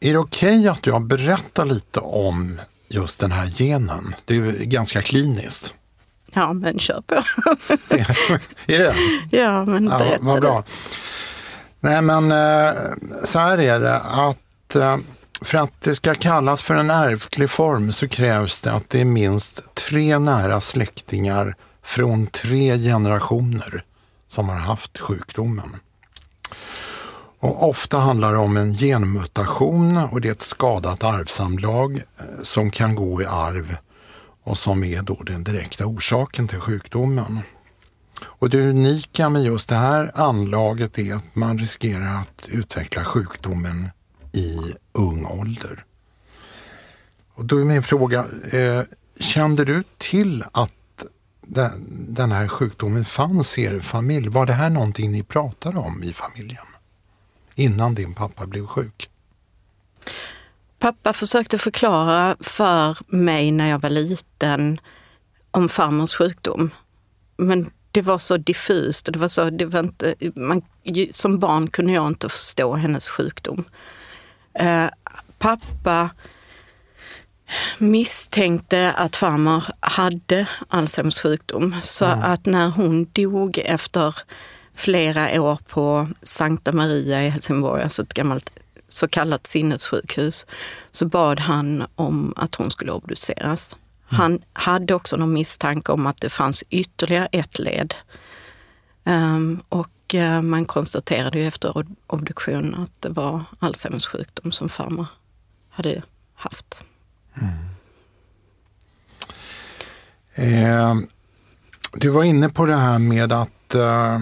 är 0.00 0.12
det 0.12 0.18
okej 0.18 0.58
okay 0.58 0.68
att 0.68 0.86
jag 0.86 1.02
berättar 1.02 1.64
lite 1.64 2.00
om 2.00 2.60
just 2.88 3.20
den 3.20 3.32
här 3.32 3.46
genen? 3.46 4.14
Det 4.24 4.36
är 4.36 4.64
ganska 4.64 5.02
kliniskt. 5.02 5.74
Ja, 6.32 6.52
men 6.52 6.78
kör 6.78 7.00
på. 7.00 7.14
är 8.66 8.78
det? 8.78 8.94
Ja, 9.30 9.64
men 9.64 9.88
berätta 9.88 10.12
ja, 10.12 10.18
Vad 10.20 10.40
bra. 10.40 10.64
Nej, 11.80 12.02
men 12.02 12.32
eh, 12.32 12.74
så 13.24 13.38
här 13.38 13.58
är 13.58 13.80
det 13.80 14.00
att 14.00 14.76
eh, 14.76 14.96
för 15.40 15.58
att 15.58 15.80
det 15.80 15.94
ska 15.94 16.14
kallas 16.14 16.62
för 16.62 16.74
en 16.74 16.90
ärftlig 16.90 17.50
form 17.50 17.92
så 17.92 18.08
krävs 18.08 18.60
det 18.60 18.72
att 18.72 18.90
det 18.90 19.00
är 19.00 19.04
minst 19.04 19.74
tre 19.74 20.18
nära 20.18 20.60
släktingar 20.60 21.56
från 21.84 22.26
tre 22.26 22.78
generationer 22.78 23.84
som 24.26 24.48
har 24.48 24.56
haft 24.56 24.98
sjukdomen. 24.98 25.76
Och 27.40 27.68
ofta 27.68 27.98
handlar 27.98 28.32
det 28.32 28.38
om 28.38 28.56
en 28.56 28.72
genmutation 28.72 29.96
och 29.96 30.20
det 30.20 30.28
är 30.28 30.32
ett 30.32 30.42
skadat 30.42 31.04
arvsamlag 31.04 31.96
eh, 31.96 32.42
som 32.42 32.70
kan 32.70 32.94
gå 32.94 33.22
i 33.22 33.26
arv 33.26 33.76
och 34.44 34.58
som 34.58 34.84
är 34.84 35.02
då 35.02 35.22
den 35.22 35.44
direkta 35.44 35.86
orsaken 35.86 36.48
till 36.48 36.60
sjukdomen. 36.60 37.40
Och 38.22 38.50
det 38.50 38.70
unika 38.70 39.28
med 39.28 39.42
just 39.42 39.68
det 39.68 39.74
här 39.74 40.10
anlaget 40.14 40.98
är 40.98 41.14
att 41.14 41.34
man 41.34 41.58
riskerar 41.58 42.20
att 42.20 42.48
utveckla 42.48 43.04
sjukdomen 43.04 43.90
i 44.32 44.74
ung 44.92 45.26
ålder. 45.26 45.84
Och 47.34 47.44
då 47.44 47.58
är 47.58 47.64
min 47.64 47.82
fråga, 47.82 48.18
eh, 48.52 48.82
kände 49.20 49.64
du 49.64 49.82
till 49.98 50.44
att 50.52 50.72
den, 51.46 52.04
den 52.14 52.32
här 52.32 52.48
sjukdomen 52.48 53.04
fanns 53.04 53.58
i 53.58 53.62
er 53.62 53.80
familj? 53.80 54.28
Var 54.28 54.46
det 54.46 54.52
här 54.52 54.70
någonting 54.70 55.12
ni 55.12 55.22
pratade 55.22 55.78
om 55.78 56.02
i 56.02 56.12
familjen? 56.12 56.66
Innan 57.54 57.94
din 57.94 58.14
pappa 58.14 58.46
blev 58.46 58.66
sjuk? 58.66 59.10
Pappa 60.78 61.12
försökte 61.12 61.58
förklara 61.58 62.36
för 62.40 62.98
mig 63.06 63.50
när 63.50 63.68
jag 63.68 63.78
var 63.78 63.90
liten 63.90 64.80
om 65.50 65.68
farmors 65.68 66.14
sjukdom. 66.14 66.70
Men 67.36 67.70
det 67.90 68.02
var 68.02 68.18
så 68.18 68.36
diffust. 68.36 69.08
Det 69.12 69.18
var 69.18 69.28
så, 69.28 69.50
det 69.50 69.66
var 69.66 69.80
inte, 69.80 70.14
man, 70.34 70.62
som 71.12 71.38
barn 71.38 71.70
kunde 71.70 71.92
jag 71.92 72.06
inte 72.06 72.28
förstå 72.28 72.74
hennes 72.74 73.08
sjukdom. 73.08 73.64
Eh, 74.54 74.88
pappa 75.38 76.10
misstänkte 77.78 78.92
att 78.92 79.16
farmor 79.16 79.64
hade 79.80 80.46
Alzheimers 80.68 81.18
sjukdom. 81.18 81.74
Så 81.82 82.04
mm. 82.04 82.32
att 82.32 82.46
när 82.46 82.68
hon 82.68 83.04
dog 83.04 83.58
efter 83.58 84.14
flera 84.74 85.42
år 85.42 85.58
på 85.68 86.08
Sankta 86.22 86.72
Maria 86.72 87.24
i 87.24 87.28
Helsingborg, 87.28 87.82
alltså 87.82 88.02
ett 88.02 88.14
gammalt 88.14 88.50
så 88.88 89.08
kallat 89.08 89.46
sinnessjukhus, 89.46 90.46
så 90.90 91.06
bad 91.06 91.40
han 91.40 91.84
om 91.94 92.34
att 92.36 92.54
hon 92.54 92.70
skulle 92.70 92.92
obduceras. 92.92 93.76
Mm. 94.10 94.20
Han 94.20 94.42
hade 94.52 94.94
också 94.94 95.16
någon 95.16 95.32
misstanke 95.32 95.92
om 95.92 96.06
att 96.06 96.20
det 96.20 96.30
fanns 96.30 96.64
ytterligare 96.70 97.28
ett 97.32 97.58
led. 97.58 97.94
Um, 99.04 99.62
och 99.68 99.88
och 100.08 100.14
eh, 100.14 100.42
man 100.42 100.64
konstaterade 100.64 101.38
ju 101.38 101.46
efter 101.46 101.86
obduktion 102.06 102.74
att 102.74 103.02
det 103.02 103.08
var 103.08 103.44
Alzheimers 103.58 104.06
sjukdom 104.06 104.52
som 104.52 104.68
farmor 104.68 105.06
hade 105.70 106.02
haft. 106.34 106.84
Mm. 107.34 107.58
Eh, 110.34 110.96
du 111.92 112.08
var 112.08 112.24
inne 112.24 112.48
på 112.48 112.66
det 112.66 112.76
här 112.76 112.98
med 112.98 113.32
att 113.32 113.74
eh, 113.74 114.20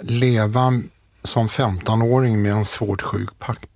leva 0.00 0.82
som 1.22 1.48
15-åring 1.48 2.42
med 2.42 2.52
en 2.52 2.64
svårt 2.64 3.02
sjuk 3.02 3.30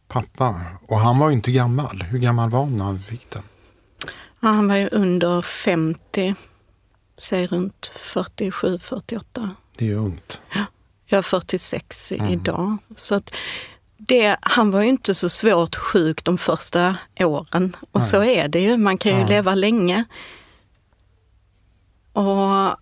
pappa. 0.08 0.60
Och 0.86 0.98
han 1.00 1.18
var 1.18 1.28
ju 1.28 1.36
inte 1.36 1.52
gammal. 1.52 2.02
Hur 2.02 2.18
gammal 2.18 2.50
var 2.50 2.64
han 2.64 2.76
när 2.76 2.84
han 2.84 3.02
fick 3.02 3.30
den? 3.30 3.42
Ja, 4.40 4.48
han 4.48 4.68
var 4.68 4.76
ju 4.76 4.88
under 4.88 5.42
50, 5.42 6.34
säg 7.18 7.46
runt 7.46 7.92
47-48. 7.94 9.48
Det 9.76 9.84
är 9.84 9.88
ju 9.88 9.94
ungt. 9.94 10.40
Ja. 10.54 10.64
Jag 11.10 11.18
är 11.18 11.22
46 11.22 12.12
mm. 12.12 12.32
idag. 12.32 12.76
Så 12.96 13.14
att 13.14 13.34
det, 13.96 14.36
han 14.40 14.70
var 14.70 14.82
ju 14.82 14.88
inte 14.88 15.14
så 15.14 15.28
svårt 15.28 15.76
sjuk 15.76 16.24
de 16.24 16.38
första 16.38 16.96
åren. 17.18 17.76
Och 17.80 18.00
Nej. 18.00 18.08
så 18.08 18.22
är 18.22 18.48
det 18.48 18.60
ju, 18.60 18.76
man 18.76 18.98
kan 18.98 19.12
ju 19.12 19.20
ja. 19.20 19.26
leva 19.26 19.54
länge. 19.54 20.04
Och 22.12 22.76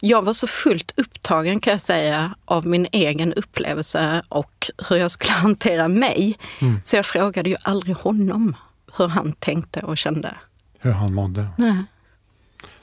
jag 0.00 0.22
var 0.22 0.32
så 0.32 0.46
fullt 0.46 0.92
upptagen 0.96 1.60
kan 1.60 1.70
jag 1.70 1.80
säga 1.80 2.34
av 2.44 2.66
min 2.66 2.86
egen 2.92 3.34
upplevelse 3.34 4.22
och 4.28 4.70
hur 4.88 4.96
jag 4.96 5.10
skulle 5.10 5.32
hantera 5.46 5.88
mig. 5.88 6.38
Mm. 6.60 6.80
Så 6.84 6.96
jag 6.96 7.06
frågade 7.06 7.50
ju 7.50 7.56
aldrig 7.64 7.96
honom 7.96 8.56
hur 8.96 9.08
han 9.08 9.32
tänkte 9.32 9.80
och 9.80 9.98
kände. 9.98 10.34
Hur 10.78 10.92
han 10.92 11.14
mådde? 11.14 11.48
Nej. 11.58 11.84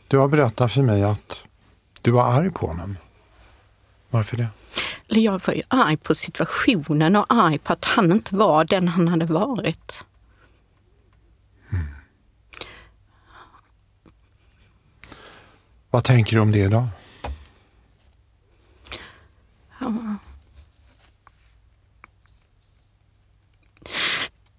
Du 0.08 0.18
har 0.18 0.28
berättat 0.28 0.72
för 0.72 0.82
mig 0.82 1.04
att 1.04 1.44
du 2.02 2.12
var 2.12 2.34
arg 2.34 2.52
på 2.52 2.68
honom. 2.68 2.98
Varför 4.10 4.38
det? 4.38 4.48
Jag 5.08 5.42
var 5.48 5.54
ju 5.54 5.62
arg 5.68 5.98
på 5.98 6.16
situationen 6.16 7.16
och 7.16 7.26
arg 7.30 7.58
på 7.58 7.74
att 7.74 7.86
han 7.86 8.12
inte 8.12 8.36
var 8.36 8.66
den 8.66 8.88
han 8.88 9.08
hade 9.08 9.26
varit. 9.26 10.04
Mm. 11.70 11.86
Vad 15.90 16.04
tänker 16.04 16.36
du 16.36 16.42
om 16.42 16.52
det? 16.52 16.60
Ja. 16.60 16.88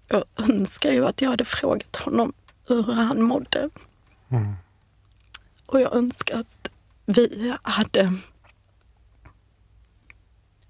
Jag 0.07 0.23
önskar 0.49 0.91
ju 0.91 1.05
att 1.05 1.21
jag 1.21 1.29
hade 1.29 1.45
frågat 1.45 1.95
honom 1.95 2.33
hur 2.67 2.93
han 2.93 3.21
mådde. 3.21 3.69
Mm. 4.29 4.53
Och 5.65 5.81
jag 5.81 5.95
önskar 5.95 6.39
att 6.39 6.69
vi 7.05 7.55
hade 7.61 8.13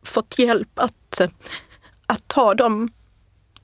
fått 0.10 0.40
hjälp 0.40 0.80
att, 0.80 1.22
att 2.06 2.28
ta 2.28 2.54
de 2.54 2.90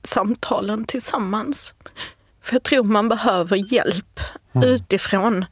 samtalen 0.02 0.84
tillsammans. 0.84 1.74
För 2.42 2.54
jag 2.54 2.62
tror 2.62 2.84
man 2.84 3.08
behöver 3.08 3.72
hjälp 3.72 4.20
mm. 4.54 4.68
utifrån 4.68 5.44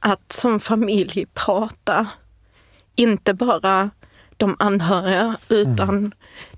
att 0.00 0.32
som 0.32 0.60
familj 0.60 1.26
prata. 1.34 2.06
Inte 2.94 3.34
bara 3.34 3.90
de 4.36 4.56
anhöriga 4.58 5.36
utan 5.48 5.88
mm. 5.88 6.12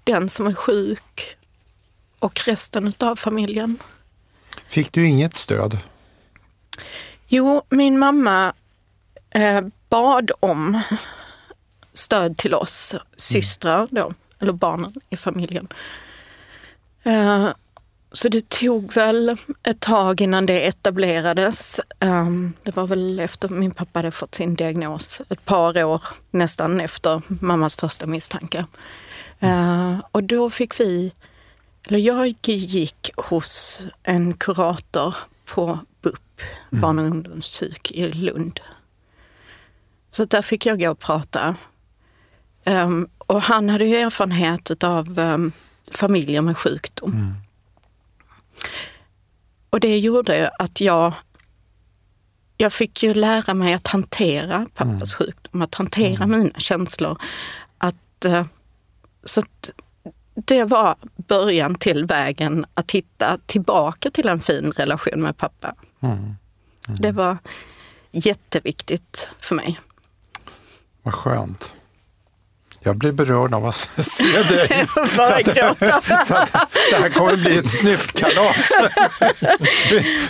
den 0.04 0.28
som 0.28 0.47
är 0.47 0.54
sjuk 0.54 1.37
och 2.19 2.40
resten 2.47 2.92
av 2.99 3.16
familjen. 3.16 3.78
Fick 4.69 4.92
du 4.92 5.07
inget 5.07 5.35
stöd? 5.35 5.78
Jo, 7.28 7.62
min 7.69 7.99
mamma 7.99 8.52
eh, 9.31 9.61
bad 9.88 10.31
om 10.40 10.83
stöd 11.92 12.37
till 12.37 12.54
oss 12.54 12.94
systrar 13.16 13.88
då, 13.90 14.14
eller 14.38 14.52
barnen 14.52 14.94
i 15.11 15.16
familjen. 15.16 15.68
Uh, 17.06 17.50
så 18.12 18.28
det 18.28 18.49
tog 18.49 18.94
väl 18.94 19.37
ett 19.62 19.80
tag 19.80 20.20
innan 20.20 20.46
det 20.46 20.66
etablerades. 20.66 21.80
Um, 22.00 22.52
det 22.62 22.76
var 22.76 22.87
väl 22.87 23.20
efter 23.20 23.49
min 23.49 23.70
pappa 23.70 23.99
hade 23.99 24.11
fått 24.11 24.34
sin 24.34 24.54
diagnos, 24.54 25.20
ett 25.28 25.44
par 25.44 25.84
år 25.84 26.02
nästan 26.30 26.80
efter 26.80 27.22
mammas 27.28 27.76
första 27.76 28.06
misstanke. 28.06 28.66
Uh, 29.42 30.00
och 30.12 30.25
då 30.25 30.50
fick 30.50 30.80
vi, 30.80 31.12
eller 31.88 31.99
jag 31.99 32.34
gick 32.44 33.11
hos 33.16 33.82
en 34.02 34.34
kurator 34.34 35.14
på 35.44 35.78
BUP, 36.02 36.42
mm. 36.72 36.82
barn 36.82 36.99
och 36.99 37.04
ungdomspsyk 37.04 37.90
i 37.90 38.12
Lund. 38.12 38.61
Så 40.11 40.25
där 40.25 40.42
fick 40.42 40.66
jag 40.66 40.80
gå 40.80 40.90
och 40.90 40.99
prata 40.99 41.56
Um, 42.64 43.09
och 43.19 43.42
han 43.42 43.69
hade 43.69 43.85
ju 43.85 43.97
erfarenhet 43.97 44.85
av 44.85 45.19
um, 45.19 45.52
familjer 45.90 46.42
med 46.42 46.59
sjukdom. 46.59 47.12
Mm. 47.12 47.35
Och 49.71 49.81
det 49.81 49.99
gjorde 49.99 50.49
att 50.49 50.81
jag, 50.81 51.12
jag 52.57 52.73
fick 52.73 53.02
ju 53.02 53.14
lära 53.14 53.54
mig 53.54 53.75
att 53.75 53.88
hantera 53.88 54.66
pappas 54.75 54.87
mm. 54.87 55.07
sjukdom, 55.07 55.62
att 55.62 55.75
hantera 55.75 56.25
mm. 56.25 56.40
mina 56.40 56.59
känslor. 56.59 57.19
Att, 57.78 58.25
eh, 58.25 58.45
så 59.25 59.40
att 59.40 59.73
det 60.35 60.64
var 60.64 60.97
början 61.16 61.75
till 61.75 62.04
vägen 62.04 62.64
att 62.75 62.90
hitta 62.90 63.38
tillbaka 63.47 64.11
till 64.11 64.28
en 64.28 64.40
fin 64.40 64.73
relation 64.76 65.23
med 65.23 65.37
pappa. 65.37 65.75
Mm. 66.00 66.14
Mm. 66.19 66.37
Det 66.87 67.12
var 67.12 67.38
jätteviktigt 68.11 69.28
för 69.40 69.54
mig. 69.54 69.81
Vad 71.02 71.14
skönt. 71.14 71.75
Jag 72.84 72.96
blir 72.96 73.12
berörd 73.12 73.54
av 73.54 73.66
att 73.66 73.74
se 73.74 74.42
dig. 74.42 74.86
så, 74.86 75.00
att, 75.00 75.12
så 76.26 76.34
att 76.34 76.52
det 76.90 76.96
här 76.96 77.08
kommer 77.08 77.36
bli 77.36 77.58
ett 77.58 77.70
snyftkalas. 77.70 78.72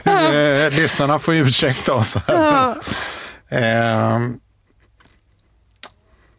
Eh, 0.04 0.70
lyssnarna 0.70 1.18
får 1.18 1.34
ursäkta 1.34 1.94
oss. 1.94 2.16
Ja. 2.26 2.76
Eh, 3.48 4.18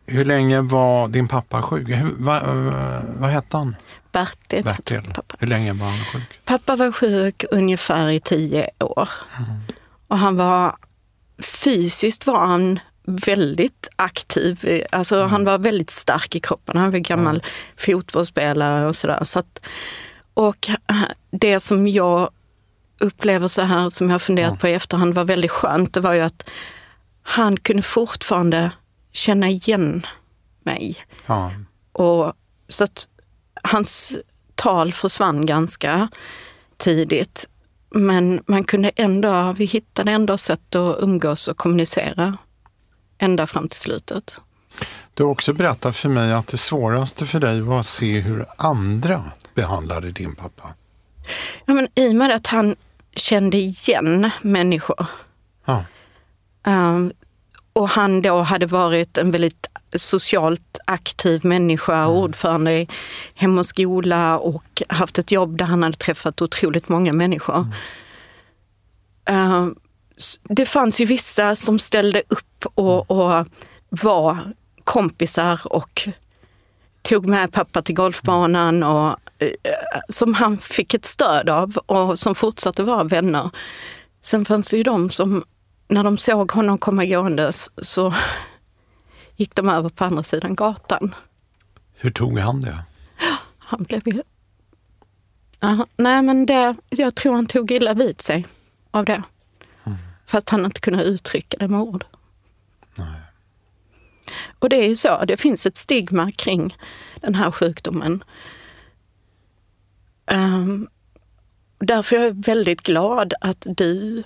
hur 0.07 0.25
länge 0.25 0.61
var 0.61 1.07
din 1.07 1.27
pappa 1.27 1.61
sjuk? 1.61 1.89
Hur, 1.89 2.15
va, 2.17 2.41
vad 3.19 3.29
hette 3.29 3.57
han? 3.57 3.75
Bertil. 4.11 4.63
Bertil. 4.63 5.11
Pappa. 5.15 5.35
Hur 5.39 5.47
länge 5.47 5.73
var 5.73 5.87
han 5.87 6.05
sjuk? 6.05 6.39
Pappa 6.45 6.75
var 6.75 6.91
sjuk 6.91 7.45
ungefär 7.51 8.09
i 8.09 8.19
tio 8.19 8.69
år. 8.79 9.09
Mm. 9.37 9.61
Och 10.07 10.17
han 10.17 10.37
var, 10.37 10.75
fysiskt 11.41 12.27
var 12.27 12.39
han 12.39 12.79
väldigt 13.05 13.89
aktiv. 13.95 14.83
Alltså 14.91 15.15
mm. 15.15 15.29
han 15.29 15.45
var 15.45 15.57
väldigt 15.57 15.89
stark 15.89 16.35
i 16.35 16.39
kroppen. 16.39 16.77
Han 16.77 16.91
var 16.91 16.99
gammal 16.99 17.35
mm. 17.35 17.45
fotbollsspelare 17.77 18.85
och 18.85 18.95
sådär. 18.95 19.23
Så 19.23 19.39
att, 19.39 19.59
och 20.33 20.69
det 21.31 21.59
som 21.59 21.87
jag 21.87 22.29
upplever 22.99 23.47
så 23.47 23.61
här, 23.61 23.89
som 23.89 24.09
jag 24.09 24.21
funderat 24.21 24.49
mm. 24.49 24.59
på 24.59 24.67
i 24.67 24.73
efterhand, 24.73 25.13
var 25.13 25.23
väldigt 25.23 25.51
skönt. 25.51 25.93
Det 25.93 25.99
var 25.99 26.13
ju 26.13 26.21
att 26.21 26.49
han 27.23 27.57
kunde 27.57 27.81
fortfarande 27.81 28.71
känna 29.11 29.49
igen 29.49 30.05
mig. 30.63 30.97
Ja. 31.25 31.51
Och, 31.91 32.33
så 32.67 32.83
att 32.83 33.07
hans 33.63 34.15
tal 34.55 34.93
försvann 34.93 35.45
ganska 35.45 36.07
tidigt. 36.77 37.49
Men 37.89 38.43
man 38.47 38.63
kunde 38.63 38.89
ändå, 38.89 39.53
vi 39.57 39.65
hittade 39.65 40.11
ändå 40.11 40.37
sätt 40.37 40.75
att 40.75 40.97
umgås 40.99 41.47
och 41.47 41.57
kommunicera 41.57 42.37
ända 43.17 43.47
fram 43.47 43.69
till 43.69 43.79
slutet. 43.79 44.37
Du 45.13 45.23
har 45.23 45.29
också 45.29 45.53
berättat 45.53 45.95
för 45.95 46.09
mig 46.09 46.33
att 46.33 46.47
det 46.47 46.57
svåraste 46.57 47.25
för 47.25 47.39
dig 47.39 47.61
var 47.61 47.79
att 47.79 47.85
se 47.85 48.19
hur 48.19 48.45
andra 48.57 49.23
behandlade 49.55 50.11
din 50.11 50.35
pappa. 50.35 50.69
Ja, 51.65 51.73
men 51.73 51.87
I 51.95 52.09
och 52.09 52.15
med 52.15 52.31
att 52.31 52.47
han 52.47 52.75
kände 53.15 53.57
igen 53.57 54.29
människor. 54.41 55.05
Ja. 55.65 55.85
Um, 56.67 57.11
och 57.73 57.89
han 57.89 58.21
då 58.21 58.41
hade 58.41 58.65
varit 58.65 59.17
en 59.17 59.31
väldigt 59.31 59.67
socialt 59.95 60.77
aktiv 60.85 61.45
människa, 61.45 61.97
mm. 61.97 62.09
ordförande 62.09 62.73
i 62.73 62.87
Hem 63.35 63.57
och 63.57 63.65
skola 63.65 64.39
och 64.39 64.83
haft 64.89 65.19
ett 65.19 65.31
jobb 65.31 65.57
där 65.57 65.65
han 65.65 65.83
hade 65.83 65.97
träffat 65.97 66.41
otroligt 66.41 66.89
många 66.89 67.13
människor. 67.13 67.67
Mm. 69.25 69.51
Uh, 69.51 69.73
det 70.43 70.65
fanns 70.65 71.01
ju 71.01 71.05
vissa 71.05 71.55
som 71.55 71.79
ställde 71.79 72.23
upp 72.27 72.52
och, 72.65 73.11
och 73.11 73.47
var 73.89 74.37
kompisar 74.83 75.61
och 75.65 76.09
tog 77.01 77.25
med 77.25 77.51
pappa 77.51 77.81
till 77.81 77.95
golfbanan 77.95 78.83
och 78.83 79.09
uh, 79.41 79.49
som 80.09 80.33
han 80.33 80.57
fick 80.57 80.93
ett 80.93 81.05
stöd 81.05 81.49
av 81.49 81.77
och 81.77 82.19
som 82.19 82.35
fortsatte 82.35 82.83
vara 82.83 83.03
vänner. 83.03 83.49
Sen 84.21 84.45
fanns 84.45 84.69
det 84.69 84.77
ju 84.77 84.83
de 84.83 85.09
som 85.09 85.43
när 85.87 86.03
de 86.03 86.17
såg 86.17 86.51
honom 86.51 86.77
komma 86.77 87.05
gåendes 87.05 87.69
så 87.77 88.13
gick 89.35 89.55
de 89.55 89.69
över 89.69 89.89
på 89.89 90.05
andra 90.05 90.23
sidan 90.23 90.55
gatan. 90.55 91.15
Hur 91.93 92.11
tog 92.11 92.39
han 92.39 92.61
det? 92.61 92.83
Han 93.57 93.83
blev 93.83 94.07
ju... 94.07 94.23
Uh, 95.63 95.83
nej, 95.97 96.21
men 96.21 96.45
det, 96.45 96.75
jag 96.89 97.15
tror 97.15 97.35
han 97.35 97.45
tog 97.45 97.71
illa 97.71 97.93
vid 97.93 98.21
sig 98.21 98.47
av 98.91 99.05
det. 99.05 99.23
Mm. 99.83 99.97
Fast 100.25 100.49
han 100.49 100.65
inte 100.65 100.79
kunde 100.79 101.03
uttrycka 101.03 101.57
det 101.59 101.67
med 101.67 101.79
ord. 101.79 102.05
Nej. 102.95 103.21
Och 104.59 104.69
det 104.69 104.75
är 104.75 104.87
ju 104.87 104.95
så, 104.95 105.25
det 105.25 105.37
finns 105.37 105.65
ett 105.65 105.77
stigma 105.77 106.31
kring 106.31 106.77
den 107.15 107.35
här 107.35 107.51
sjukdomen. 107.51 108.23
Um, 110.31 110.87
därför 111.79 112.15
är 112.15 112.23
jag 112.23 112.45
väldigt 112.45 112.81
glad 112.81 113.33
att 113.41 113.67
du 113.77 114.23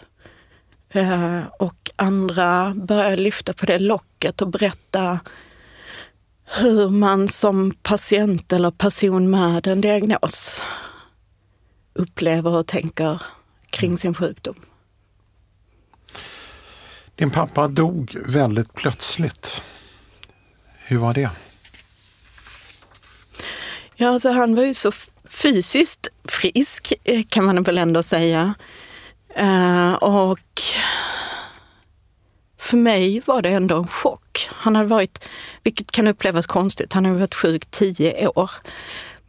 Eh, 0.89 1.47
och 1.59 1.91
andra 1.95 2.73
börjar 2.75 3.17
lyfta 3.17 3.53
på 3.53 3.65
det 3.65 3.79
locket 3.79 4.41
och 4.41 4.47
berätta 4.47 5.19
hur 6.45 6.89
man 6.89 7.27
som 7.27 7.71
patient 7.71 8.53
eller 8.53 8.71
person 8.71 9.29
med 9.29 9.67
en 9.67 9.81
diagnos 9.81 10.61
upplever 11.93 12.55
och 12.55 12.67
tänker 12.67 13.21
kring 13.69 13.97
sin 13.97 14.13
sjukdom. 14.13 14.55
Din 17.17 17.31
pappa 17.31 17.67
dog 17.67 18.15
väldigt 18.27 18.73
plötsligt. 18.73 19.61
Hur 20.77 20.97
var 20.97 21.13
det? 21.13 21.29
Ja, 23.95 24.09
alltså 24.09 24.29
han 24.29 24.55
var 24.55 24.63
ju 24.63 24.73
så 24.73 24.91
fysiskt 25.29 26.07
frisk 26.23 26.93
eh, 27.03 27.23
kan 27.29 27.45
man 27.45 27.63
väl 27.63 27.77
ändå 27.77 28.03
säga. 28.03 28.53
Eh, 29.35 29.93
och 29.93 30.61
för 32.59 32.77
mig 32.77 33.21
var 33.25 33.41
det 33.41 33.49
ändå 33.49 33.77
en 33.77 33.87
chock. 33.87 34.49
Han 34.51 34.75
hade 34.75 34.87
varit, 34.87 35.27
vilket 35.63 35.91
kan 35.91 36.07
upplevas 36.07 36.47
konstigt, 36.47 36.93
han 36.93 37.05
hade 37.05 37.17
varit 37.17 37.35
sjuk 37.35 37.71
tio 37.71 38.27
år. 38.27 38.51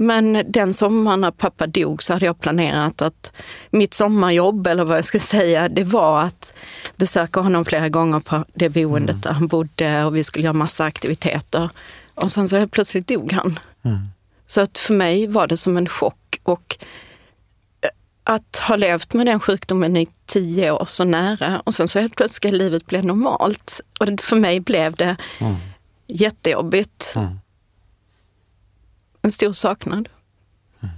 Men 0.00 0.52
den 0.52 0.74
sommaren 0.74 1.20
när 1.20 1.30
pappa 1.30 1.66
dog 1.66 2.02
så 2.02 2.12
hade 2.12 2.26
jag 2.26 2.40
planerat 2.40 3.02
att 3.02 3.32
mitt 3.70 3.94
sommarjobb, 3.94 4.66
eller 4.66 4.84
vad 4.84 4.96
jag 4.96 5.04
ska 5.04 5.18
säga, 5.18 5.68
det 5.68 5.84
var 5.84 6.22
att 6.22 6.54
besöka 6.96 7.40
honom 7.40 7.64
flera 7.64 7.88
gånger 7.88 8.20
på 8.20 8.44
det 8.54 8.68
boendet 8.68 9.14
mm. 9.14 9.20
där 9.20 9.32
han 9.32 9.46
bodde 9.46 10.04
och 10.04 10.16
vi 10.16 10.24
skulle 10.24 10.44
göra 10.44 10.52
massa 10.52 10.84
aktiviteter. 10.84 11.70
Och 12.14 12.32
sen 12.32 12.48
så 12.48 12.56
helt 12.56 12.72
plötsligt 12.72 13.08
dog 13.08 13.32
han. 13.32 13.58
Mm. 13.82 13.98
Så 14.46 14.60
att 14.60 14.78
för 14.78 14.94
mig 14.94 15.26
var 15.26 15.46
det 15.46 15.56
som 15.56 15.76
en 15.76 15.88
chock 15.88 16.40
och 16.42 16.78
att 18.24 18.56
ha 18.68 18.76
levt 18.76 19.12
med 19.12 19.26
den 19.26 19.40
sjukdomen 19.40 19.96
i 19.96 20.08
tio 20.26 20.70
år 20.70 20.84
så 20.88 21.04
nära 21.04 21.60
och 21.64 21.74
sen 21.74 21.88
så 21.88 22.00
helt 22.00 22.16
plötsligt 22.16 22.36
ska 22.36 22.50
livet 22.50 22.86
bli 22.86 23.02
normalt. 23.02 23.80
Och 24.00 24.20
för 24.20 24.36
mig 24.36 24.60
blev 24.60 24.94
det 24.94 25.16
mm. 25.38 25.56
jättejobbigt. 26.06 27.12
Mm. 27.16 27.38
En 29.28 29.32
stor 29.32 29.52
saknad. 29.52 30.08
Mm. 30.82 30.94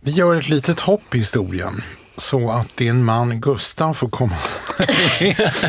Vi 0.00 0.10
gör 0.10 0.36
ett 0.36 0.48
litet 0.48 0.80
hopp 0.80 1.14
i 1.14 1.18
historien 1.18 1.82
så 2.16 2.50
att 2.50 2.76
din 2.76 3.04
man 3.04 3.40
Gustav 3.40 3.94
får 3.94 4.08
komma 4.08 4.36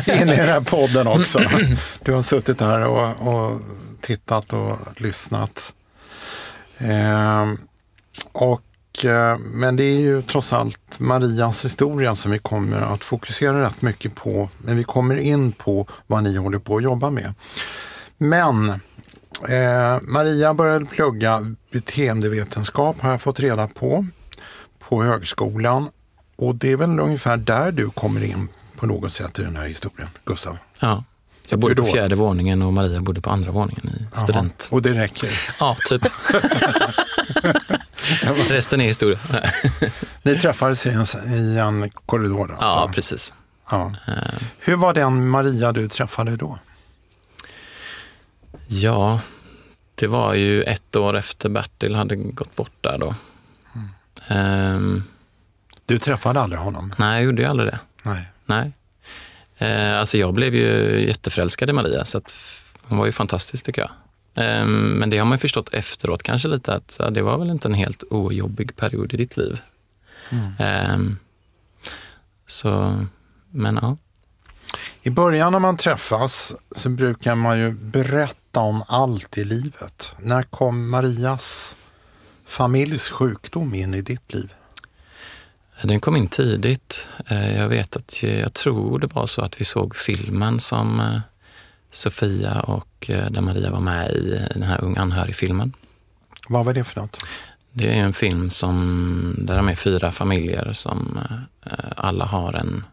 in 0.06 0.28
i 0.28 0.36
den 0.36 0.48
här 0.48 0.60
podden 0.60 1.06
också. 1.06 1.40
Du 2.02 2.12
har 2.12 2.22
suttit 2.22 2.60
här 2.60 2.86
och, 2.86 3.34
och 3.34 3.60
tittat 4.00 4.52
och 4.52 4.78
lyssnat. 5.00 5.74
Eh, 6.78 7.46
och, 8.32 8.62
men 9.38 9.76
det 9.76 9.84
är 9.84 10.00
ju 10.00 10.22
trots 10.22 10.52
allt 10.52 11.00
Marias 11.00 11.64
historia 11.64 12.14
som 12.14 12.30
vi 12.32 12.38
kommer 12.38 12.80
att 12.80 13.04
fokusera 13.04 13.62
rätt 13.62 13.82
mycket 13.82 14.14
på. 14.14 14.48
Men 14.58 14.76
vi 14.76 14.84
kommer 14.84 15.16
in 15.16 15.52
på 15.52 15.86
vad 16.06 16.22
ni 16.22 16.36
håller 16.36 16.58
på 16.58 16.76
att 16.76 16.82
jobba 16.82 17.10
med. 17.10 17.34
Men 18.18 18.70
eh, 19.48 20.00
Maria 20.02 20.54
började 20.54 20.86
plugga 20.86 21.54
beteendevetenskap 21.72 23.00
har 23.00 23.10
jag 23.10 23.20
fått 23.20 23.40
reda 23.40 23.68
på, 23.68 24.06
på 24.78 25.02
högskolan. 25.02 25.88
Och 26.36 26.54
det 26.54 26.72
är 26.72 26.76
väl 26.76 27.00
ungefär 27.00 27.36
där 27.36 27.72
du 27.72 27.90
kommer 27.90 28.24
in 28.24 28.48
på 28.76 28.86
något 28.86 29.12
sätt 29.12 29.38
i 29.38 29.42
den 29.42 29.56
här 29.56 29.68
historien, 29.68 30.08
Gustav? 30.24 30.58
Ja. 30.80 31.04
Jag 31.48 31.60
bodde 31.60 31.74
på 31.74 31.84
fjärde 31.84 32.14
våningen 32.14 32.62
och 32.62 32.72
Maria 32.72 33.00
bodde 33.00 33.20
på 33.20 33.30
andra 33.30 33.52
våningen 33.52 33.86
i 33.86 34.20
student. 34.20 34.68
Aha, 34.70 34.76
och 34.76 34.82
det 34.82 34.92
räcker? 34.92 35.30
Ja, 35.60 35.76
typ. 35.88 36.02
Resten 38.48 38.80
är 38.80 38.84
historia. 38.84 39.18
Ni 40.22 40.38
träffades 40.38 40.86
i 40.86 40.90
en, 40.90 41.04
i 41.34 41.58
en 41.58 41.90
korridor? 41.90 42.50
Alltså. 42.50 42.64
Ja, 42.64 42.90
precis. 42.94 43.34
Ja. 43.70 43.92
Eh. 44.06 44.14
Hur 44.58 44.76
var 44.76 44.94
den 44.94 45.28
Maria 45.28 45.72
du 45.72 45.88
träffade 45.88 46.36
då? 46.36 46.58
Ja, 48.68 49.20
det 49.94 50.06
var 50.06 50.34
ju 50.34 50.62
ett 50.62 50.96
år 50.96 51.16
efter 51.16 51.48
Bertil 51.48 51.94
hade 51.94 52.16
gått 52.16 52.56
bort 52.56 52.72
där 52.80 52.98
då. 52.98 53.14
Mm. 54.28 54.74
Um, 54.74 55.04
du 55.86 55.98
träffade 55.98 56.40
aldrig 56.40 56.60
honom? 56.60 56.94
Nej, 56.98 57.14
jag 57.14 57.24
gjorde 57.24 57.50
aldrig 57.50 57.68
det. 57.68 57.78
Nej. 58.02 58.26
Nej. 58.46 58.72
Eh, 59.58 59.98
alltså 59.98 60.18
jag 60.18 60.34
blev 60.34 60.54
ju 60.54 61.00
jätteförälskad 61.08 61.70
i 61.70 61.72
Maria, 61.72 62.04
så 62.04 62.20
Hon 62.82 62.98
var 62.98 63.06
ju 63.06 63.12
fantastisk 63.12 63.66
tycker 63.66 63.82
jag. 63.82 63.90
Ehm, 64.34 64.88
men 64.88 65.10
det 65.10 65.18
har 65.18 65.26
man 65.26 65.38
förstått 65.38 65.74
efteråt 65.74 66.22
kanske 66.22 66.48
lite 66.48 66.74
att 66.74 67.00
det 67.10 67.22
var 67.22 67.38
väl 67.38 67.50
inte 67.50 67.68
en 67.68 67.74
helt 67.74 68.04
ojobbig 68.10 68.76
period 68.76 69.14
i 69.14 69.16
ditt 69.16 69.36
liv. 69.36 69.60
Mm. 70.30 70.52
Ehm, 70.58 71.18
så, 72.46 72.96
men 73.50 73.78
ja. 73.82 73.96
I 75.02 75.10
början 75.10 75.52
när 75.52 75.58
man 75.58 75.76
träffas 75.76 76.54
så 76.70 76.88
brukar 76.88 77.34
man 77.34 77.58
ju 77.58 77.70
berätta 77.70 78.60
om 78.60 78.82
allt 78.88 79.38
i 79.38 79.44
livet. 79.44 80.14
När 80.18 80.42
kom 80.42 80.90
Marias 80.90 81.76
familjs 82.46 83.10
sjukdom 83.10 83.74
in 83.74 83.94
i 83.94 84.02
ditt 84.02 84.32
liv? 84.32 84.52
Den 85.82 86.00
kom 86.00 86.16
in 86.16 86.28
tidigt. 86.28 87.08
Eh, 87.26 87.56
jag 87.56 87.68
vet 87.68 87.96
att 87.96 88.22
jag 88.22 88.54
tror 88.54 88.98
det 88.98 89.14
var 89.14 89.26
så 89.26 89.42
att 89.42 89.60
vi 89.60 89.64
såg 89.64 89.96
filmen 89.96 90.60
som 90.60 91.00
eh, 91.00 91.20
Sofia 91.90 92.60
och 92.60 93.10
eh, 93.10 93.30
där 93.30 93.40
Maria 93.40 93.70
var 93.70 93.80
med 93.80 94.10
i 94.10 94.46
den 94.54 94.62
här 94.62 94.84
Ung 94.84 94.96
anhörig-filmen. 94.96 95.72
Vad 96.48 96.64
var 96.64 96.74
det 96.74 96.84
för 96.84 97.00
något? 97.00 97.18
Det 97.72 97.98
är 97.98 98.04
en 98.04 98.12
film 98.12 98.50
som, 98.50 99.34
där 99.38 99.56
de 99.56 99.68
är 99.68 99.74
fyra 99.74 100.12
familjer 100.12 100.72
som 100.72 101.20
alla 101.96 102.24
har 102.24 102.52
en, 102.52 102.84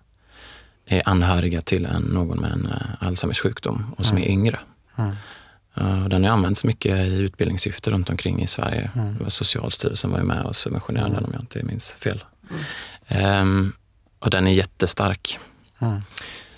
är 0.86 1.02
anhöriga 1.06 1.62
till 1.62 1.86
en, 1.86 2.02
någon 2.02 2.40
med 2.40 2.52
en 2.52 2.70
Alzheimers 3.00 3.40
sjukdom 3.42 3.96
och 3.98 4.06
som 4.06 4.18
mm. 4.18 4.30
är 4.30 4.32
yngre. 4.32 4.60
Mm. 4.96 6.10
Den 6.10 6.24
har 6.24 6.32
använts 6.32 6.64
mycket 6.64 6.98
i 7.08 7.16
utbildningssyfte 7.16 7.92
runt 7.92 8.10
omkring 8.10 8.44
i 8.44 8.48
Sverige. 8.48 8.92
Mm. 8.96 9.30
Socialstyrelsen 9.30 10.12
var 10.12 10.18
ju 10.18 10.24
med 10.24 10.46
och 10.46 10.56
subventionerade 10.56 11.16
den 11.16 11.26
om 11.26 11.32
jag 11.34 11.42
inte 11.42 11.64
minns 11.64 11.94
fel. 12.00 12.24
Um, 13.42 13.74
och 14.20 14.30
den 14.30 14.48
är 14.48 14.52
jättestark. 14.52 15.40
Mm. 15.80 16.02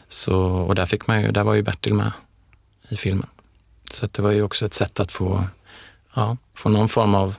Så, 0.08 0.40
och 0.42 0.76
där, 0.76 0.86
fick 0.86 1.08
man 1.08 1.22
ju, 1.22 1.32
där 1.32 1.44
var 1.44 1.54
ju 1.54 1.62
Bertil 1.62 1.94
med 1.94 2.12
i 2.90 2.96
filmen. 2.96 3.30
Så 3.92 4.08
det 4.12 4.22
var 4.22 4.32
ju 4.32 4.44
också 4.44 4.66
ett 4.66 4.74
sätt 4.74 5.00
att 5.00 5.12
få, 5.12 5.44
ja, 6.16 6.38
få 6.54 6.70
någon 6.70 6.90
form 6.90 7.16
av 7.16 7.36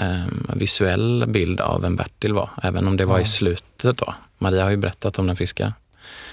um, 0.00 0.50
visuell 0.54 1.24
bild 1.28 1.60
av 1.60 1.82
vem 1.82 1.96
Bertil 1.96 2.32
var, 2.32 2.50
även 2.62 2.88
om 2.88 2.96
det 2.96 3.04
var 3.04 3.14
mm. 3.14 3.22
i 3.22 3.28
slutet 3.28 3.98
då. 3.98 4.14
Maria 4.38 4.62
har 4.62 4.70
ju 4.70 4.76
berättat 4.76 5.18
om 5.18 5.26
den 5.26 5.36
friska 5.36 5.72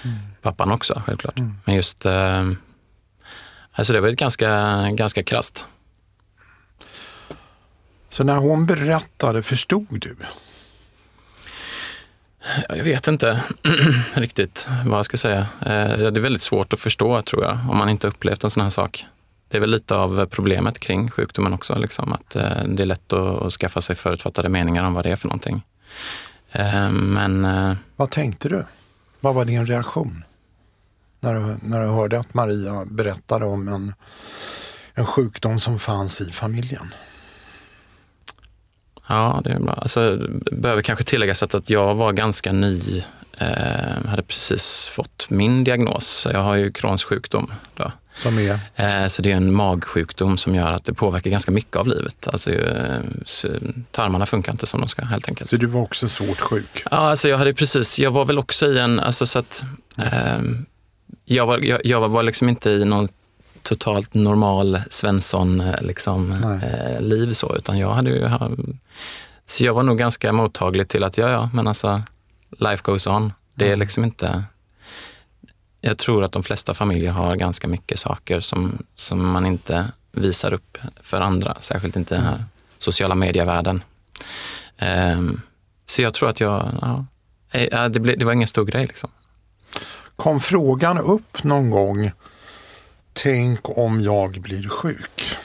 mm. 0.04 0.16
pappan 0.42 0.70
också, 0.70 1.02
självklart. 1.06 1.38
Mm. 1.38 1.54
Men 1.64 1.74
just, 1.74 2.06
um, 2.06 2.58
alltså 3.72 3.92
det 3.92 4.00
var 4.00 4.08
ett 4.08 4.18
ganska, 4.18 4.90
ganska 4.90 5.22
krast. 5.22 5.64
Så 8.08 8.24
när 8.24 8.36
hon 8.36 8.66
berättade, 8.66 9.42
förstod 9.42 9.86
du? 9.90 10.16
Jag 12.68 12.84
vet 12.84 13.08
inte 13.08 13.42
riktigt 14.14 14.68
vad 14.84 14.98
jag 14.98 15.06
ska 15.06 15.16
säga. 15.16 15.40
Eh, 15.60 15.96
det 15.96 16.18
är 16.18 16.20
väldigt 16.20 16.42
svårt 16.42 16.72
att 16.72 16.80
förstå 16.80 17.22
tror 17.22 17.44
jag, 17.44 17.58
om 17.70 17.76
man 17.76 17.88
inte 17.88 18.08
upplevt 18.08 18.44
en 18.44 18.50
sån 18.50 18.62
här 18.62 18.70
sak. 18.70 19.06
Det 19.48 19.56
är 19.56 19.60
väl 19.60 19.70
lite 19.70 19.94
av 19.94 20.26
problemet 20.26 20.78
kring 20.78 21.10
sjukdomen 21.10 21.52
också, 21.52 21.74
liksom, 21.78 22.12
att 22.12 22.36
eh, 22.36 22.64
det 22.64 22.82
är 22.82 22.86
lätt 22.86 23.12
att 23.12 23.52
skaffa 23.52 23.80
sig 23.80 23.96
förutfattade 23.96 24.48
meningar 24.48 24.84
om 24.84 24.94
vad 24.94 25.04
det 25.04 25.10
är 25.10 25.16
för 25.16 25.28
någonting. 25.28 25.62
Eh, 26.52 26.90
men... 26.90 27.46
Vad 27.96 28.10
tänkte 28.10 28.48
du? 28.48 28.64
Vad 29.20 29.34
var 29.34 29.44
din 29.44 29.66
reaktion? 29.66 30.24
När 31.20 31.34
du, 31.34 31.56
när 31.62 31.80
du 31.80 31.86
hörde 31.86 32.18
att 32.18 32.34
Maria 32.34 32.84
berättade 32.86 33.44
om 33.44 33.68
en, 33.68 33.94
en 34.94 35.06
sjukdom 35.06 35.58
som 35.58 35.78
fanns 35.78 36.20
i 36.20 36.32
familjen? 36.32 36.92
Ja, 39.06 39.40
det 39.44 39.50
är 39.50 39.58
bra. 39.58 39.72
Alltså, 39.72 40.18
behöver 40.52 40.82
kanske 40.82 41.04
tilläggas 41.04 41.42
att, 41.42 41.70
jag 41.70 41.94
var 41.94 42.12
ganska 42.12 42.52
ny. 42.52 43.04
Eh, 43.38 44.08
hade 44.08 44.22
precis 44.22 44.88
fått 44.88 45.26
min 45.30 45.64
diagnos. 45.64 46.26
Jag 46.32 46.42
har 46.42 46.54
ju 46.54 46.72
Crohns 46.72 47.04
sjukdom. 47.04 47.52
Då. 47.74 47.92
Som 48.14 48.38
är? 48.38 48.58
Eh, 48.76 49.08
så 49.08 49.22
det 49.22 49.32
är 49.32 49.36
en 49.36 49.54
magsjukdom 49.54 50.36
som 50.36 50.54
gör 50.54 50.72
att 50.72 50.84
det 50.84 50.94
påverkar 50.94 51.30
ganska 51.30 51.50
mycket 51.50 51.76
av 51.76 51.86
livet. 51.86 52.28
Alltså, 52.32 52.52
eh, 52.52 53.00
tarmarna 53.90 54.26
funkar 54.26 54.52
inte 54.52 54.66
som 54.66 54.80
de 54.80 54.88
ska 54.88 55.04
helt 55.04 55.28
enkelt. 55.28 55.50
Så 55.50 55.56
du 55.56 55.66
var 55.66 55.82
också 55.82 56.08
svårt 56.08 56.40
sjuk? 56.40 56.82
Ja, 56.90 56.96
alltså 56.96 57.28
jag 57.28 57.38
hade 57.38 57.54
precis, 57.54 57.98
jag 57.98 58.10
var 58.10 58.24
väl 58.24 58.38
också 58.38 58.66
i 58.66 58.78
en, 58.78 59.00
alltså 59.00 59.26
så 59.26 59.38
att 59.38 59.64
eh, 59.98 60.40
jag 61.24 61.46
var, 61.46 61.58
jag, 61.58 61.86
jag 61.86 62.08
var 62.08 62.22
liksom 62.22 62.48
inte 62.48 62.70
i 62.70 62.84
någon 62.84 63.08
totalt 63.66 64.14
normal 64.14 64.80
Svensson-liv 64.90 65.74
eh, 65.74 65.82
liksom, 65.82 66.32
eh, 66.32 67.00
liv 67.00 67.32
så, 67.32 67.56
utan 67.56 67.78
jag 67.78 67.90
hade 67.90 68.10
ju, 68.10 68.28
så 69.46 69.64
jag 69.64 69.74
var 69.74 69.82
nog 69.82 69.98
ganska 69.98 70.32
mottaglig 70.32 70.88
till 70.88 71.04
att, 71.04 71.18
ja, 71.18 71.30
ja, 71.30 71.50
men 71.52 71.68
alltså, 71.68 72.02
life 72.50 72.82
goes 72.84 73.06
on. 73.06 73.32
Det 73.54 73.64
är 73.64 73.68
mm. 73.68 73.80
liksom 73.80 74.04
inte, 74.04 74.44
jag 75.80 75.98
tror 75.98 76.24
att 76.24 76.32
de 76.32 76.42
flesta 76.42 76.74
familjer 76.74 77.10
har 77.10 77.36
ganska 77.36 77.68
mycket 77.68 77.98
saker 77.98 78.40
som, 78.40 78.78
som 78.96 79.30
man 79.30 79.46
inte 79.46 79.88
visar 80.12 80.54
upp 80.54 80.78
för 81.02 81.20
andra, 81.20 81.56
särskilt 81.60 81.96
inte 81.96 82.14
i 82.14 82.16
den 82.16 82.26
här 82.26 82.34
mm. 82.34 82.44
sociala 82.78 83.14
medievärlden. 83.14 83.82
Um, 85.12 85.40
så 85.86 86.02
jag 86.02 86.14
tror 86.14 86.28
att 86.28 86.40
jag, 86.40 86.68
ja, 86.80 87.04
eh, 87.50 87.88
det, 87.88 88.00
ble, 88.00 88.16
det 88.16 88.24
var 88.24 88.32
ingen 88.32 88.48
stor 88.48 88.64
grej. 88.64 88.86
Liksom. 88.86 89.10
Kom 90.16 90.40
frågan 90.40 90.98
upp 90.98 91.44
någon 91.44 91.70
gång 91.70 92.10
tänk 93.22 93.78
om 93.78 94.00
jag 94.00 94.40
blir 94.40 94.68
sjuk? 94.68 95.36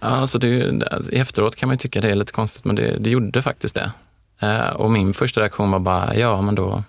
alltså 0.00 0.38
det, 0.38 0.82
alltså, 0.90 1.12
efteråt 1.12 1.56
kan 1.56 1.68
man 1.68 1.78
tycka 1.78 2.00
det 2.00 2.10
är 2.10 2.14
lite 2.14 2.32
konstigt, 2.32 2.64
men 2.64 2.76
det, 2.76 2.98
det 2.98 3.10
gjorde 3.10 3.42
faktiskt 3.42 3.74
det. 3.74 3.92
Eh, 4.40 4.68
och 4.68 4.90
min 4.90 5.14
första 5.14 5.40
reaktion 5.40 5.70
var 5.70 5.78
bara, 5.78 6.16
ja 6.16 6.42
men 6.42 6.54
då, 6.54 6.82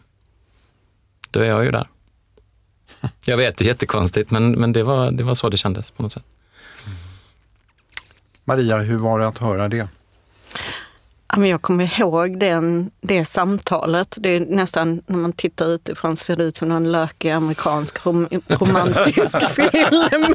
då 1.31 1.39
är 1.39 1.45
jag 1.45 1.65
ju 1.65 1.71
där. 1.71 1.87
Jag 3.25 3.37
vet, 3.37 3.57
det 3.57 3.65
är 3.65 3.67
jättekonstigt, 3.67 4.31
men, 4.31 4.51
men 4.51 4.73
det, 4.73 4.83
var, 4.83 5.11
det 5.11 5.23
var 5.23 5.35
så 5.35 5.49
det 5.49 5.57
kändes 5.57 5.91
på 5.91 6.03
något 6.03 6.11
sätt. 6.11 6.23
Maria, 8.43 8.77
hur 8.77 8.97
var 8.97 9.19
det 9.19 9.27
att 9.27 9.37
höra 9.37 9.67
det? 9.67 9.87
Jag 11.37 11.61
kommer 11.61 11.99
ihåg 11.99 12.39
den, 12.39 12.91
det 13.01 13.25
samtalet. 13.25 14.17
Det 14.19 14.29
är 14.29 14.39
nästan, 14.39 15.01
när 15.07 15.17
man 15.17 15.33
tittar 15.33 15.65
utifrån, 15.65 16.17
ser 16.17 16.35
det 16.35 16.43
ut 16.43 16.55
som 16.57 16.71
en 16.71 16.91
lökig 16.91 17.29
amerikansk 17.29 18.05
rom, 18.05 18.27
romantisk 18.47 19.49
film. 19.49 20.33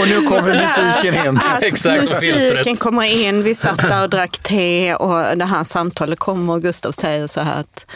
Och 0.00 0.08
nu 0.08 0.26
kommer 0.26 0.54
musiken 0.54 1.26
in. 1.26 1.36
Att 1.36 1.62
Exakt, 1.62 2.00
musiken 2.00 2.76
kommer 2.76 3.26
in, 3.26 3.42
vi 3.42 3.54
satt 3.54 3.78
där 3.78 4.02
och 4.02 4.10
drack 4.10 4.38
te 4.38 4.94
och 4.94 5.38
det 5.38 5.44
här 5.44 5.64
samtalet 5.64 6.18
kommer 6.18 6.52
och 6.52 6.62
Gustav 6.62 6.92
säger 6.92 7.26
så 7.26 7.40
här 7.40 7.60
att, 7.60 7.86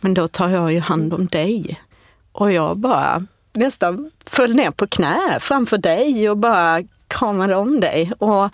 men 0.00 0.14
då 0.14 0.28
tar 0.28 0.48
jag 0.48 0.72
ju 0.72 0.80
hand 0.80 1.14
om 1.14 1.26
dig. 1.26 1.80
Och 2.32 2.52
jag 2.52 2.76
bara 2.76 3.26
nästan 3.52 4.10
föll 4.26 4.54
ner 4.54 4.70
på 4.70 4.86
knä 4.86 5.38
framför 5.40 5.78
dig 5.78 6.30
och 6.30 6.36
bara 6.36 6.82
kramade 7.08 7.56
om 7.56 7.80
dig. 7.80 8.12
Och 8.18 8.50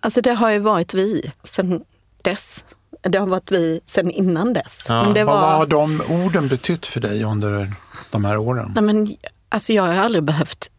Alltså 0.00 0.20
det 0.20 0.32
har 0.32 0.50
ju 0.50 0.58
varit 0.58 0.94
vi 0.94 1.32
sen 1.42 1.84
dess. 2.30 2.64
Det 3.02 3.18
har 3.18 3.26
varit 3.26 3.52
vi 3.52 3.80
sedan 3.86 4.10
innan 4.10 4.52
dess. 4.52 4.86
Ja. 4.88 5.12
Det 5.14 5.24
var... 5.24 5.40
Vad 5.40 5.52
har 5.52 5.66
de 5.66 6.02
orden 6.08 6.48
betytt 6.48 6.86
för 6.86 7.00
dig 7.00 7.24
under 7.24 7.72
de 8.10 8.24
här 8.24 8.36
åren? 8.36 8.72
Nej, 8.74 8.84
men, 8.84 9.16
alltså 9.48 9.72
jag 9.72 9.82
har 9.82 9.94
aldrig 9.94 10.24
behövt 10.24 10.70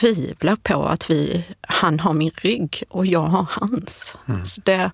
tvivla 0.00 0.56
på 0.62 0.84
att 0.84 1.10
vi, 1.10 1.44
han 1.60 2.00
har 2.00 2.12
min 2.12 2.30
rygg 2.30 2.82
och 2.88 3.06
jag 3.06 3.22
har 3.22 3.46
hans. 3.50 4.16
Mm. 4.28 4.44
Så 4.44 4.60
det, 4.64 4.90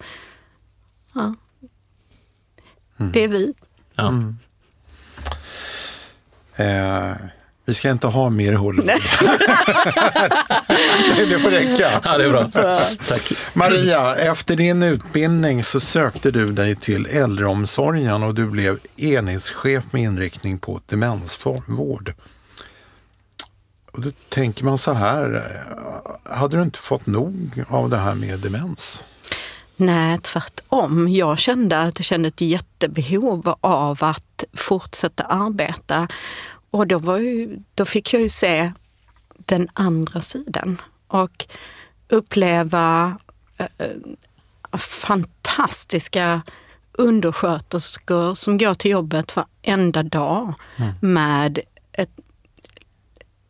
ja, 1.15 1.35
mm. 2.99 3.13
det 3.13 3.25
är 3.25 3.29
vi. 3.29 3.55
Ja. 3.95 4.09
Mm. 4.09 4.39
Eh, 6.57 7.17
vi 7.69 7.75
ska 7.75 7.91
inte 7.91 8.07
ha 8.07 8.31
mer 8.31 8.53
Hollywood. 8.53 8.87
det 11.17 11.39
får 11.39 11.51
räcka. 11.51 12.01
Ja, 12.05 12.19
det 12.19 12.25
är 12.25 12.29
bra. 12.29 12.51
Tack. 13.09 13.33
Maria, 13.53 14.15
efter 14.17 14.57
din 14.57 14.83
utbildning 14.83 15.65
så 15.65 15.81
sökte 15.81 16.31
du 16.31 16.53
dig 16.53 16.77
till 16.77 17.07
äldreomsorgen 17.07 18.23
och 18.23 18.35
du 18.35 18.47
blev 18.47 18.79
enhetschef 18.97 19.85
med 19.91 20.03
inriktning 20.03 20.59
på 20.59 20.81
demensvård. 20.87 22.15
Och 23.93 24.01
då 24.01 24.11
tänker 24.29 24.65
man 24.65 24.79
så 24.79 24.93
här, 24.93 25.43
hade 26.25 26.57
du 26.57 26.63
inte 26.63 26.79
fått 26.79 27.07
nog 27.07 27.65
av 27.69 27.91
det 27.91 27.99
här 27.99 28.15
med 28.15 28.39
demens? 28.39 29.05
Nej, 29.77 30.19
tvärtom. 30.19 31.09
Jag 31.09 31.39
kände 31.39 31.81
att 31.81 31.99
jag 31.99 32.07
kände 32.07 32.29
ett 32.29 32.41
jättebehov 32.41 33.55
av 33.61 33.99
att 34.01 34.45
fortsätta 34.57 35.23
arbeta 35.23 36.09
och 36.71 36.87
då, 36.87 37.19
ju, 37.19 37.59
då 37.75 37.85
fick 37.85 38.15
jag 38.15 38.23
ju 38.23 38.29
se 38.29 38.73
den 39.39 39.69
andra 39.73 40.21
sidan 40.21 40.81
och 41.07 41.47
uppleva 42.09 43.19
äh, 43.57 44.79
fantastiska 44.79 46.43
undersköterskor 46.93 48.35
som 48.35 48.59
går 48.59 48.75
till 48.75 48.91
jobbet 48.91 49.37
varenda 49.37 50.03
dag 50.03 50.55
mm. 50.77 50.93
med 51.01 51.59
ett 51.93 52.11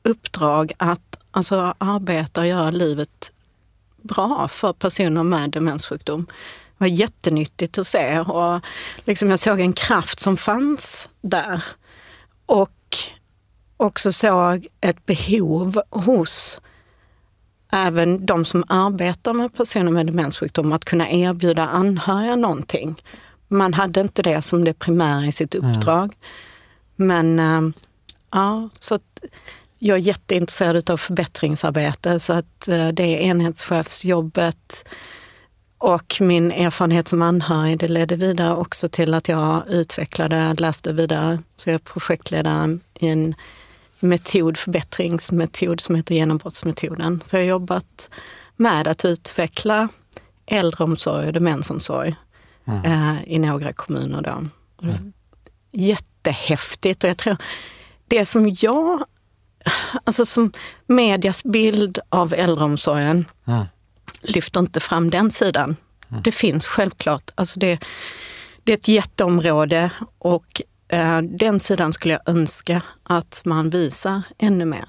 uppdrag 0.03 0.73
att 0.77 1.19
alltså, 1.31 1.75
arbeta 1.79 2.41
och 2.41 2.47
göra 2.47 2.71
livet 2.71 3.33
bra 4.03 4.49
för 4.49 4.73
personer 4.73 5.23
med 5.23 5.51
demenssjukdom. 5.51 6.27
Det 6.27 6.85
var 6.85 6.87
jättenyttigt 6.87 7.79
att 7.79 7.87
se 7.87 8.21
och 8.21 8.61
liksom 9.05 9.31
jag 9.31 9.39
såg 9.39 9.61
en 9.61 9.73
kraft 9.73 10.21
som 10.21 10.37
fanns 10.37 11.09
där. 11.21 11.65
Och 12.47 12.71
också 13.79 14.13
såg 14.13 14.67
ett 14.81 15.07
behov 15.07 15.83
hos 15.91 16.61
även 17.73 18.27
de 18.27 18.45
som 18.45 18.65
arbetar 18.69 19.33
med 19.33 19.55
personer 19.55 19.93
med 19.93 20.07
demenssjukdom 20.07 20.73
att 20.73 20.85
kunna 20.85 21.11
erbjuda 21.11 21.69
anhöriga 21.69 22.37
någonting. 22.37 23.03
Man 23.49 23.75
hade 23.75 24.01
inte 24.01 24.23
det 24.23 24.43
som 24.43 24.65
det 24.65 24.75
primära 24.75 25.27
i 25.27 25.33
sitt 25.33 25.55
uppdrag. 25.55 26.17
Men 26.97 27.39
eh, 27.39 27.75
ja, 28.33 28.69
så 28.79 28.95
att 28.95 29.25
jag 29.79 29.99
är 29.99 30.03
jätteintresserad 30.03 30.91
av 30.91 30.97
förbättringsarbete 30.97 32.21
så 32.21 32.33
att 32.33 32.69
eh, 32.69 32.89
det 32.89 33.03
enhetschefsjobbet 33.03 34.89
och 35.79 36.17
min 36.21 36.53
erfarenhet 36.53 37.09
som 37.09 37.23
anhörig 37.23 37.79
det 37.79 37.89
ledde 37.89 38.17
vidare 38.17 38.55
också 38.55 38.89
till 38.89 39.15
att 39.15 39.29
jag 39.29 39.63
utvecklade, 39.69 40.55
läste 40.55 40.93
vidare. 40.93 41.43
Så 41.57 41.71
jag 41.71 41.75
är 41.75 41.79
projektledare 41.79 42.79
i 42.95 43.09
en 43.09 43.35
metod, 44.01 44.57
förbättringsmetod 44.57 45.81
som 45.81 45.95
heter 45.95 46.15
genombrottsmetoden. 46.15 47.21
Så 47.25 47.37
jag 47.37 47.41
har 47.41 47.47
jobbat 47.47 48.11
med 48.57 48.89
att 48.89 49.05
utveckla 49.05 49.89
äldreomsorg 50.47 51.27
och 51.27 51.33
demensomsorg 51.33 52.17
mm. 52.67 52.85
eh, 52.85 53.17
i 53.27 53.39
några 53.39 53.73
kommuner. 53.73 54.23
Då. 54.23 54.49
Och 54.77 54.85
det. 54.85 55.13
Jättehäftigt 55.73 57.05
och 57.05 57.11
jag 57.11 57.17
tror 57.17 57.37
det 58.09 58.27
som 58.27 58.57
jag, 58.61 59.05
alltså 60.05 60.27
som 60.27 60.53
medias 60.87 61.45
bild 61.45 61.99
av 62.09 62.35
äldreomsorgen 62.35 63.25
mm. 63.47 63.65
lyfter 64.21 64.61
inte 64.61 64.81
fram 64.81 65.11
den 65.11 65.31
sidan. 65.31 65.77
Mm. 66.11 66.23
Det 66.23 66.33
finns 66.33 66.67
självklart, 66.67 67.31
alltså 67.35 67.61
det, 67.61 67.79
det 68.65 68.73
är 68.73 68.77
ett 68.77 68.89
jätteområde 68.89 69.91
och 70.19 70.63
den 71.23 71.61
sidan 71.61 71.93
skulle 71.93 72.15
jag 72.15 72.35
önska 72.35 72.83
att 73.03 73.43
man 73.45 73.71
visar 73.71 74.23
ännu 74.39 74.65
mer. 74.65 74.89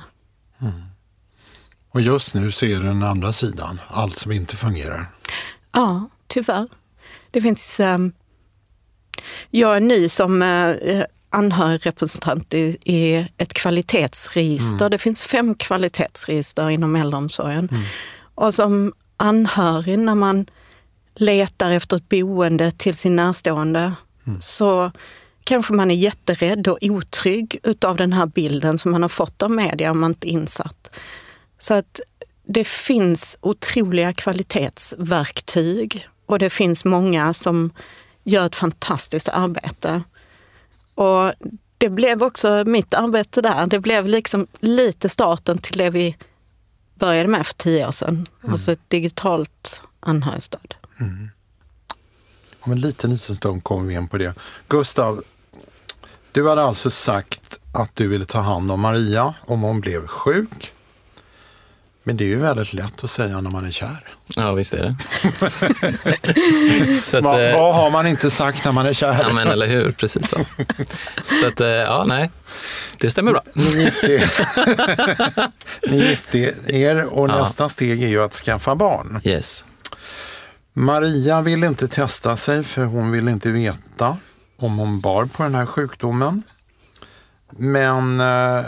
Mm. 0.62 0.82
Och 1.92 2.02
just 2.02 2.34
nu 2.36 2.52
ser 2.52 2.80
den 2.80 3.04
andra 3.04 3.32
sidan, 3.32 3.80
allt 3.88 4.18
som 4.18 4.32
inte 4.32 4.56
fungerar. 4.56 5.06
Ja, 5.72 6.10
tyvärr. 6.28 6.68
Det 7.32 7.42
finns... 7.42 7.80
Um, 7.80 8.12
jag 9.50 9.76
är 9.76 9.82
ny 9.82 10.10
som 10.10 10.42
uh, 10.42 11.04
anhörigrepresentant 11.30 12.54
i, 12.54 12.78
i 12.86 13.28
ett 13.38 13.54
kvalitetsregister. 13.54 14.86
Mm. 14.86 14.92
Det 14.92 14.98
finns 14.98 15.24
fem 15.24 15.56
kvalitetsregister 15.56 16.70
inom 16.70 16.96
äldreomsorgen. 16.96 17.70
Mm. 17.72 17.84
Och 18.36 18.54
som 18.54 18.94
anhörig, 19.18 20.00
när 20.00 20.16
man 20.16 20.46
letar 21.16 21.72
efter 21.72 21.98
ett 21.98 22.10
boende 22.10 22.72
till 22.72 22.96
sin 22.96 23.16
närstående, 23.16 23.94
mm. 24.28 24.42
så 24.42 24.92
kanske 25.50 25.74
man 25.74 25.92
är 25.92 25.96
jätterädd 25.96 26.68
och 26.68 26.78
otrygg 26.82 27.60
utav 27.64 27.98
den 27.98 28.14
här 28.14 28.26
bilden 28.26 28.80
som 28.80 28.92
man 28.92 29.02
har 29.02 29.10
fått 29.10 29.42
av 29.42 29.52
media 29.52 29.92
om 29.92 30.00
man 30.00 30.12
inte 30.12 30.30
är 30.30 30.32
insatt. 30.32 30.90
Så 31.58 31.74
att 31.74 32.00
det 32.48 32.68
finns 32.68 33.38
otroliga 33.42 34.14
kvalitetsverktyg 34.14 36.08
och 36.26 36.40
det 36.40 36.50
finns 36.50 36.86
många 36.86 37.34
som 37.34 37.72
gör 38.24 38.46
ett 38.46 38.56
fantastiskt 38.56 39.30
arbete. 39.30 40.04
Och 40.96 41.34
det 41.78 41.90
blev 41.90 42.24
också 42.24 42.64
mitt 42.68 42.94
arbete 42.94 43.42
där. 43.42 43.68
Det 43.68 43.80
blev 43.80 44.08
liksom 44.08 44.48
lite 44.60 45.10
starten 45.10 45.58
till 45.58 45.78
det 45.78 45.90
vi 45.90 46.18
började 46.96 47.30
med 47.30 47.48
för 47.48 47.54
tio 47.54 47.88
år 47.88 47.92
sedan. 47.92 48.26
Mm. 48.44 48.52
Alltså 48.52 48.72
ett 48.72 48.90
digitalt 48.90 49.82
anhörigstöd. 50.00 50.76
Mm. 51.00 51.30
Om 52.60 52.72
en 52.72 52.82
liten, 52.82 53.12
liten 53.12 53.36
stund 53.36 53.64
kommer 53.64 53.88
vi 53.88 53.94
in 53.94 54.08
på 54.08 54.18
det. 54.18 54.34
Gustav, 54.68 55.24
du 56.32 56.50
hade 56.50 56.64
alltså 56.64 56.90
sagt 56.90 57.60
att 57.74 57.96
du 57.96 58.08
ville 58.08 58.26
ta 58.26 58.40
hand 58.40 58.72
om 58.72 58.82
Maria 58.82 59.34
om 59.42 59.62
hon 59.62 59.82
blev 59.82 60.08
sjuk. 60.08 60.74
Men 62.04 62.18
det 62.18 62.24
är 62.24 62.28
ju 62.28 62.40
väldigt 62.40 62.74
lätt 62.74 63.04
att 63.04 63.10
säga 63.10 63.42
när 63.42 63.52
man 63.52 63.66
är 63.66 63.72
kär. 63.72 64.08
Ja, 64.36 64.54
visst 64.54 64.74
är 64.74 64.84
det. 64.84 64.96
att, 67.18 67.24
Va, 67.24 67.42
eh, 67.42 67.56
vad 67.56 67.76
har 67.76 67.92
man 67.92 68.08
inte 68.08 68.30
sagt 68.30 68.66
när 68.66 68.72
man 68.72 68.86
är 68.86 68.94
kär? 68.94 69.18
Ja, 69.22 69.34
men 69.34 69.48
eller 69.48 69.68
hur, 69.68 69.92
precis 69.92 70.30
så. 70.30 70.38
så 71.40 71.48
att, 71.48 71.62
eh, 71.62 71.68
ja, 71.68 72.06
nej, 72.08 72.32
det 72.98 73.10
stämmer 73.10 73.32
bra. 73.32 73.44
Ni 73.54 73.84
gifte, 73.84 74.30
Ni 75.88 75.98
gifte 75.98 76.54
er 76.68 77.06
och 77.06 77.30
ja. 77.30 77.40
nästa 77.42 77.70
steg 77.70 78.04
är 78.04 78.08
ju 78.08 78.24
att 78.24 78.34
skaffa 78.34 78.76
barn. 78.76 79.22
Yes. 79.24 79.66
Maria 80.74 81.42
vill 81.42 81.64
inte 81.64 81.88
testa 81.88 82.36
sig 82.36 82.64
för 82.64 82.84
hon 82.84 83.12
vill 83.12 83.28
inte 83.28 83.52
veta 83.52 84.18
om 84.60 84.78
hon 84.78 85.00
bar 85.00 85.26
på 85.26 85.44
den 85.44 85.56
här 85.56 85.66
sjukdomen. 85.66 86.44
Men 87.50 88.20
eh, 88.20 88.64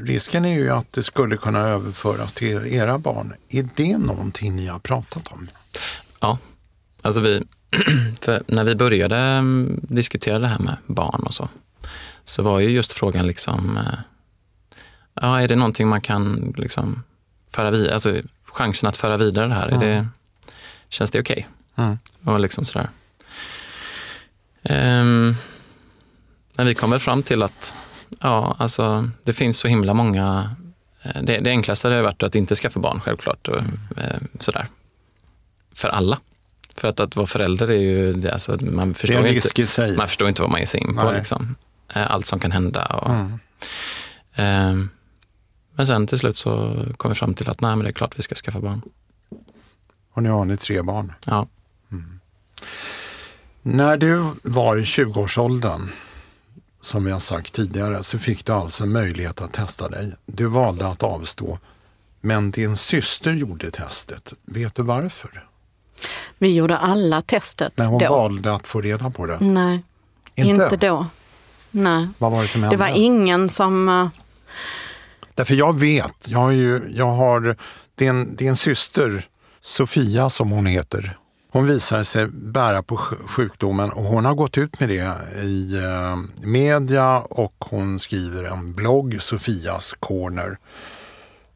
risken 0.00 0.44
är 0.44 0.54
ju 0.54 0.70
att 0.70 0.92
det 0.92 1.02
skulle 1.02 1.36
kunna 1.36 1.60
överföras 1.60 2.32
till 2.32 2.66
era 2.66 2.98
barn. 2.98 3.34
Är 3.48 3.68
det 3.74 3.98
någonting 3.98 4.56
ni 4.56 4.66
har 4.66 4.78
pratat 4.78 5.32
om? 5.32 5.48
Ja, 6.20 6.38
alltså 7.02 7.20
vi, 7.20 7.44
när 8.46 8.64
vi 8.64 8.74
började 8.74 9.16
mm, 9.16 9.80
diskutera 9.82 10.38
det 10.38 10.48
här 10.48 10.58
med 10.58 10.76
barn 10.86 11.22
och 11.26 11.34
så, 11.34 11.48
så 12.24 12.42
var 12.42 12.60
ju 12.60 12.70
just 12.70 12.92
frågan 12.92 13.26
liksom, 13.26 13.76
eh, 13.76 13.98
ja, 15.14 15.40
är 15.40 15.48
det 15.48 15.56
någonting 15.56 15.88
man 15.88 16.00
kan 16.00 16.54
liksom 16.56 17.02
föra 17.54 17.70
vidare, 17.70 17.94
alltså 17.94 18.20
chansen 18.44 18.88
att 18.88 18.96
föra 18.96 19.16
vidare 19.16 19.48
det 19.48 19.54
här, 19.54 19.68
mm. 19.68 19.80
det, 19.80 20.08
känns 20.88 21.10
det 21.10 21.20
okej? 21.20 21.48
Okay? 21.72 21.84
Mm. 21.84 21.98
Och 22.24 22.40
liksom 22.40 22.64
sådär. 22.64 22.88
Um, 24.62 25.36
men 26.54 26.66
vi 26.66 26.74
kom 26.74 26.90
väl 26.90 27.00
fram 27.00 27.22
till 27.22 27.42
att 27.42 27.74
ja, 28.20 28.56
alltså, 28.58 29.10
det 29.24 29.32
finns 29.32 29.58
så 29.58 29.68
himla 29.68 29.94
många... 29.94 30.56
Eh, 31.02 31.22
det, 31.22 31.38
det 31.38 31.50
enklaste 31.50 31.88
hade 31.88 32.02
varit 32.02 32.22
att 32.22 32.34
inte 32.34 32.54
skaffa 32.54 32.80
barn 32.80 33.00
självklart. 33.00 33.48
Och, 33.48 33.58
mm. 33.58 33.78
eh, 33.96 34.20
sådär. 34.40 34.66
För 35.74 35.88
alla. 35.88 36.20
För 36.76 36.88
att, 36.88 37.00
att 37.00 37.16
vara 37.16 37.26
förälder 37.26 37.70
är 37.70 37.78
ju, 37.78 38.28
alltså, 38.28 38.58
man, 38.60 38.94
förstår 38.94 39.26
inte, 39.26 39.94
man 39.98 40.08
förstår 40.08 40.28
inte 40.28 40.42
vad 40.42 40.50
man 40.50 40.60
ger 40.60 40.66
sig 40.66 40.80
in 40.80 40.96
på. 40.96 41.12
Liksom. 41.12 41.56
Eh, 41.94 42.10
allt 42.10 42.26
som 42.26 42.40
kan 42.40 42.52
hända. 42.52 42.84
Och, 42.84 43.10
mm. 43.10 43.38
eh, 44.34 44.86
men 45.74 45.86
sen 45.86 46.06
till 46.06 46.18
slut 46.18 46.36
så 46.36 46.84
kom 46.96 47.10
vi 47.10 47.14
fram 47.14 47.34
till 47.34 47.48
att 47.48 47.60
nej, 47.60 47.76
men 47.76 47.84
det 47.84 47.90
är 47.90 47.92
klart 47.92 48.18
vi 48.18 48.22
ska 48.22 48.34
skaffa 48.34 48.60
barn. 48.60 48.82
Och 50.12 50.22
nu 50.22 50.30
har 50.30 50.44
ni 50.44 50.56
tre 50.56 50.82
barn? 50.82 51.12
Ja. 51.26 51.48
När 53.62 53.96
du 53.96 54.22
var 54.42 54.76
i 54.76 54.82
20-årsåldern, 54.82 55.90
som 56.80 57.04
vi 57.04 57.10
har 57.10 57.18
sagt 57.18 57.52
tidigare, 57.52 58.02
så 58.02 58.18
fick 58.18 58.44
du 58.46 58.52
alltså 58.52 58.86
möjlighet 58.86 59.40
att 59.40 59.52
testa 59.52 59.88
dig. 59.88 60.12
Du 60.26 60.46
valde 60.46 60.86
att 60.86 61.02
avstå, 61.02 61.58
men 62.20 62.50
din 62.50 62.76
syster 62.76 63.32
gjorde 63.32 63.70
testet. 63.70 64.32
Vet 64.44 64.74
du 64.74 64.82
varför? 64.82 65.46
Vi 66.38 66.54
gjorde 66.54 66.76
alla 66.76 67.22
testet 67.22 67.72
Men 67.76 67.86
hon 67.86 67.98
då. 67.98 68.08
valde 68.08 68.54
att 68.54 68.68
få 68.68 68.80
reda 68.80 69.10
på 69.10 69.26
det? 69.26 69.38
Nej, 69.40 69.82
inte, 70.34 70.50
inte 70.64 70.76
då. 70.76 71.06
Nej. 71.70 72.08
Vad 72.18 72.32
var 72.32 72.42
det 72.42 72.48
som 72.48 72.62
hände? 72.62 72.76
Det 72.76 72.80
var 72.80 72.96
ingen 72.96 73.48
som... 73.48 74.10
Därför 75.34 75.54
jag 75.54 75.80
vet, 75.80 76.14
jag 76.24 76.38
har, 76.38 76.50
ju, 76.50 76.82
jag 76.94 77.10
har 77.10 77.56
din, 77.94 78.36
din 78.36 78.56
syster 78.56 79.26
Sofia 79.60 80.30
som 80.30 80.50
hon 80.50 80.66
heter, 80.66 81.18
hon 81.52 81.66
visar 81.66 82.02
sig 82.02 82.26
bära 82.26 82.82
på 82.82 82.96
sjukdomen 82.96 83.90
och 83.90 84.02
hon 84.02 84.24
har 84.24 84.34
gått 84.34 84.58
ut 84.58 84.80
med 84.80 84.88
det 84.88 85.38
i 85.42 85.76
eh, 85.76 86.46
media 86.46 87.18
och 87.18 87.64
hon 87.70 87.98
skriver 87.98 88.44
en 88.44 88.74
blogg, 88.74 89.22
Sofias 89.22 89.94
corner. 90.00 90.58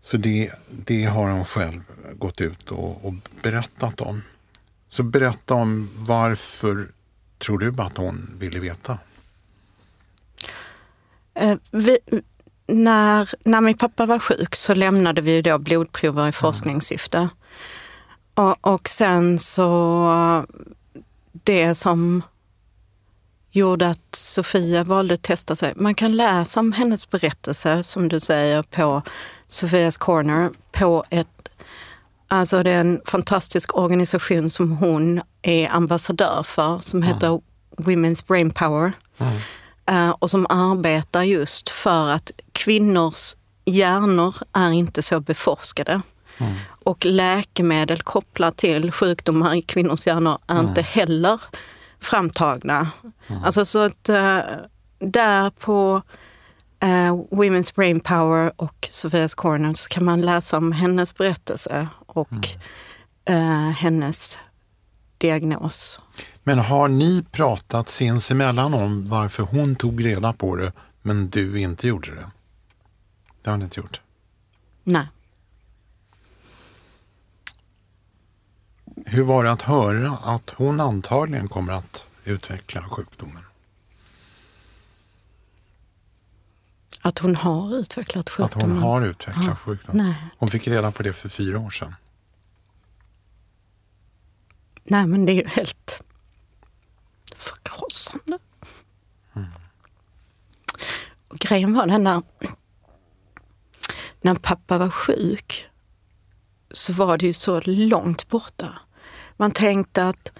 Så 0.00 0.16
det, 0.16 0.50
det 0.70 1.04
har 1.04 1.30
hon 1.30 1.44
själv 1.44 1.82
gått 2.12 2.40
ut 2.40 2.70
och, 2.70 3.04
och 3.04 3.14
berättat 3.42 4.00
om. 4.00 4.22
Så 4.88 5.02
berätta 5.02 5.54
om 5.54 5.90
varför 5.96 6.88
tror 7.38 7.58
du 7.58 7.82
att 7.82 7.96
hon 7.96 8.30
ville 8.38 8.60
veta? 8.60 8.98
Eh, 11.34 11.56
vi, 11.70 11.98
när, 12.66 13.30
när 13.44 13.60
min 13.60 13.76
pappa 13.76 14.06
var 14.06 14.18
sjuk 14.18 14.54
så 14.54 14.74
lämnade 14.74 15.20
vi 15.20 15.42
då 15.42 15.58
blodprover 15.58 16.28
i 16.28 16.32
forskningssyfte. 16.32 17.28
Och, 18.34 18.56
och 18.60 18.88
sen 18.88 19.38
så 19.38 20.44
det 21.32 21.74
som 21.74 22.22
gjorde 23.50 23.88
att 23.90 24.14
Sofia 24.14 24.84
valde 24.84 25.14
att 25.14 25.22
testa 25.22 25.56
sig. 25.56 25.72
Man 25.76 25.94
kan 25.94 26.16
läsa 26.16 26.60
om 26.60 26.72
hennes 26.72 27.10
berättelser, 27.10 27.82
som 27.82 28.08
du 28.08 28.20
säger, 28.20 28.62
på 28.62 29.02
Sofias 29.48 29.96
Corner 29.96 30.50
på 30.72 31.04
ett 31.10 31.28
Alltså 32.28 32.62
det 32.62 32.70
är 32.70 32.80
en 32.80 33.00
fantastisk 33.04 33.76
organisation 33.76 34.50
som 34.50 34.70
hon 34.72 35.20
är 35.42 35.68
ambassadör 35.68 36.42
för 36.42 36.78
som 36.78 37.02
mm. 37.02 37.14
heter 37.14 37.40
Women's 37.76 38.26
Brain 38.26 38.50
Power. 38.50 38.92
Mm. 39.18 40.12
Och 40.18 40.30
som 40.30 40.46
arbetar 40.48 41.22
just 41.22 41.68
för 41.68 42.08
att 42.08 42.30
kvinnors 42.52 43.36
hjärnor 43.64 44.34
är 44.52 44.70
inte 44.70 45.02
så 45.02 45.20
beforskade. 45.20 46.00
Mm. 46.38 46.54
Och 46.84 47.04
läkemedel 47.04 48.02
kopplat 48.02 48.56
till 48.56 48.92
sjukdomar 48.92 49.54
i 49.54 49.62
kvinnors 49.62 50.06
hjärnor 50.06 50.38
är 50.46 50.54
mm. 50.54 50.68
inte 50.68 50.82
heller 50.82 51.40
framtagna. 52.00 52.88
Mm. 53.26 53.44
Alltså 53.44 53.64
så 53.64 53.78
att 53.78 54.08
äh, 54.08 54.40
där 54.98 55.50
på 55.50 56.02
uh, 56.84 57.12
Women's 57.30 57.74
Brain 57.74 58.00
Power 58.00 58.52
och 58.56 58.88
Sofias 58.90 59.34
Corner 59.34 59.74
så 59.74 59.88
kan 59.88 60.04
man 60.04 60.20
läsa 60.20 60.56
om 60.56 60.72
hennes 60.72 61.14
berättelse 61.14 61.88
och 62.06 62.48
uh, 63.30 63.70
hennes 63.70 64.38
diagnos. 65.18 66.00
Men 66.42 66.58
har 66.58 66.88
ni 66.88 67.24
pratat 67.32 67.88
sinsemellan 67.88 68.74
om 68.74 69.08
varför 69.08 69.42
hon 69.42 69.76
tog 69.76 70.04
reda 70.04 70.32
på 70.32 70.56
det 70.56 70.72
men 71.02 71.30
du 71.30 71.60
inte 71.60 71.88
gjorde 71.88 72.10
det? 72.10 72.30
Det 73.42 73.50
har 73.50 73.56
ni 73.56 73.64
inte 73.64 73.80
gjort? 73.80 74.00
Nej. 74.84 75.06
Hur 78.96 79.22
var 79.22 79.44
det 79.44 79.52
att 79.52 79.62
höra 79.62 80.10
att 80.10 80.50
hon 80.50 80.80
antagligen 80.80 81.48
kommer 81.48 81.72
att 81.72 82.04
utveckla 82.24 82.82
sjukdomen? 82.82 83.44
Att 87.00 87.18
hon 87.18 87.36
har 87.36 87.76
utvecklat 87.76 88.30
sjukdomen? 88.30 88.70
Att 88.70 88.82
hon 88.82 88.82
har 88.82 89.02
utvecklat 89.02 89.46
ja. 89.46 89.56
sjukdomen? 89.56 90.06
Nej. 90.06 90.16
Hon 90.38 90.50
fick 90.50 90.68
reda 90.68 90.92
på 90.92 91.02
det 91.02 91.12
för 91.12 91.28
fyra 91.28 91.58
år 91.58 91.70
sedan? 91.70 91.94
Nej, 94.84 95.06
men 95.06 95.24
det 95.26 95.32
är 95.32 95.34
ju 95.34 95.48
helt 95.48 96.02
förkrossande. 97.36 98.38
Mm. 99.32 99.48
Och 101.28 101.38
grejen 101.38 101.74
var 101.74 101.86
den 101.86 102.04
när, 102.04 102.22
när 104.20 104.34
pappa 104.34 104.78
var 104.78 104.90
sjuk 104.90 105.66
så 106.74 106.92
var 106.92 107.18
det 107.18 107.26
ju 107.26 107.32
så 107.32 107.60
långt 107.64 108.28
borta. 108.28 108.68
Man 109.36 109.50
tänkte 109.50 110.08
att 110.08 110.32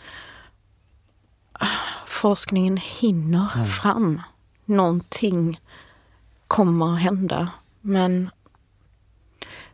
ah, 1.53 1.67
forskningen 2.07 2.77
hinner 2.77 3.49
mm. 3.55 3.67
fram. 3.67 4.23
Någonting 4.65 5.61
kommer 6.47 6.95
att 6.95 7.01
hända. 7.01 7.49
Men 7.81 8.31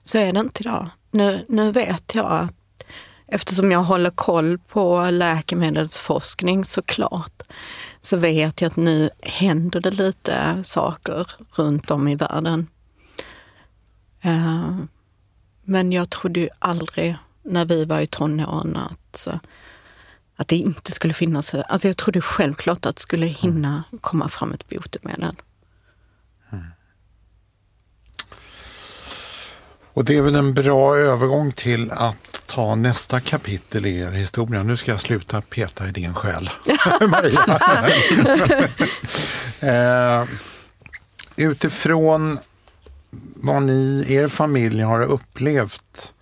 så 0.02 0.18
är 0.18 0.32
det 0.32 0.40
inte 0.40 0.62
idag. 0.62 0.88
Nu, 1.10 1.44
nu 1.48 1.72
vet 1.72 2.14
jag 2.14 2.32
att 2.32 2.84
eftersom 3.26 3.72
jag 3.72 3.82
håller 3.82 4.10
koll 4.10 4.58
på 4.58 5.10
läkemedelsforskning 5.10 6.64
såklart, 6.64 7.42
så 8.00 8.16
vet 8.16 8.60
jag 8.60 8.70
att 8.70 8.76
nu 8.76 9.10
händer 9.22 9.80
det 9.80 9.90
lite 9.90 10.64
saker 10.64 11.30
runt 11.54 11.90
om 11.90 12.08
i 12.08 12.14
världen. 12.14 12.66
Uh, 14.24 14.80
men 15.64 15.92
jag 15.92 16.10
trodde 16.10 16.40
ju 16.40 16.48
aldrig 16.58 17.16
när 17.42 17.64
vi 17.64 17.84
var 17.84 18.00
i 18.00 18.06
tonåren 18.06 18.76
att, 18.76 19.28
att 20.36 20.48
det 20.48 20.56
inte 20.56 20.92
skulle 20.92 21.14
finnas. 21.14 21.54
Alltså 21.54 21.88
jag 21.88 21.96
trodde 21.96 22.20
självklart 22.20 22.86
att 22.86 22.96
det 22.96 23.02
skulle 23.02 23.26
hinna 23.26 23.84
komma 24.00 24.28
fram 24.28 24.52
ett 24.52 24.68
botemedel. 24.68 25.36
Mm. 26.52 26.64
Och 29.92 30.04
det 30.04 30.16
är 30.16 30.22
väl 30.22 30.34
en 30.34 30.54
bra 30.54 30.96
övergång 30.96 31.52
till 31.52 31.90
att 31.90 32.42
ta 32.46 32.74
nästa 32.74 33.20
kapitel 33.20 33.86
i 33.86 33.98
er 33.98 34.10
historia. 34.10 34.62
Nu 34.62 34.76
ska 34.76 34.90
jag 34.90 35.00
sluta 35.00 35.40
peta 35.40 35.88
i 35.88 35.90
din 35.90 36.14
själ, 36.14 36.50
Maria. 37.00 37.60
eh, 40.20 40.28
utifrån 41.36 42.38
vad 43.34 43.62
ni, 43.62 44.04
er 44.08 44.28
familj 44.28 44.82
har 44.82 45.02
upplevt 45.02 46.12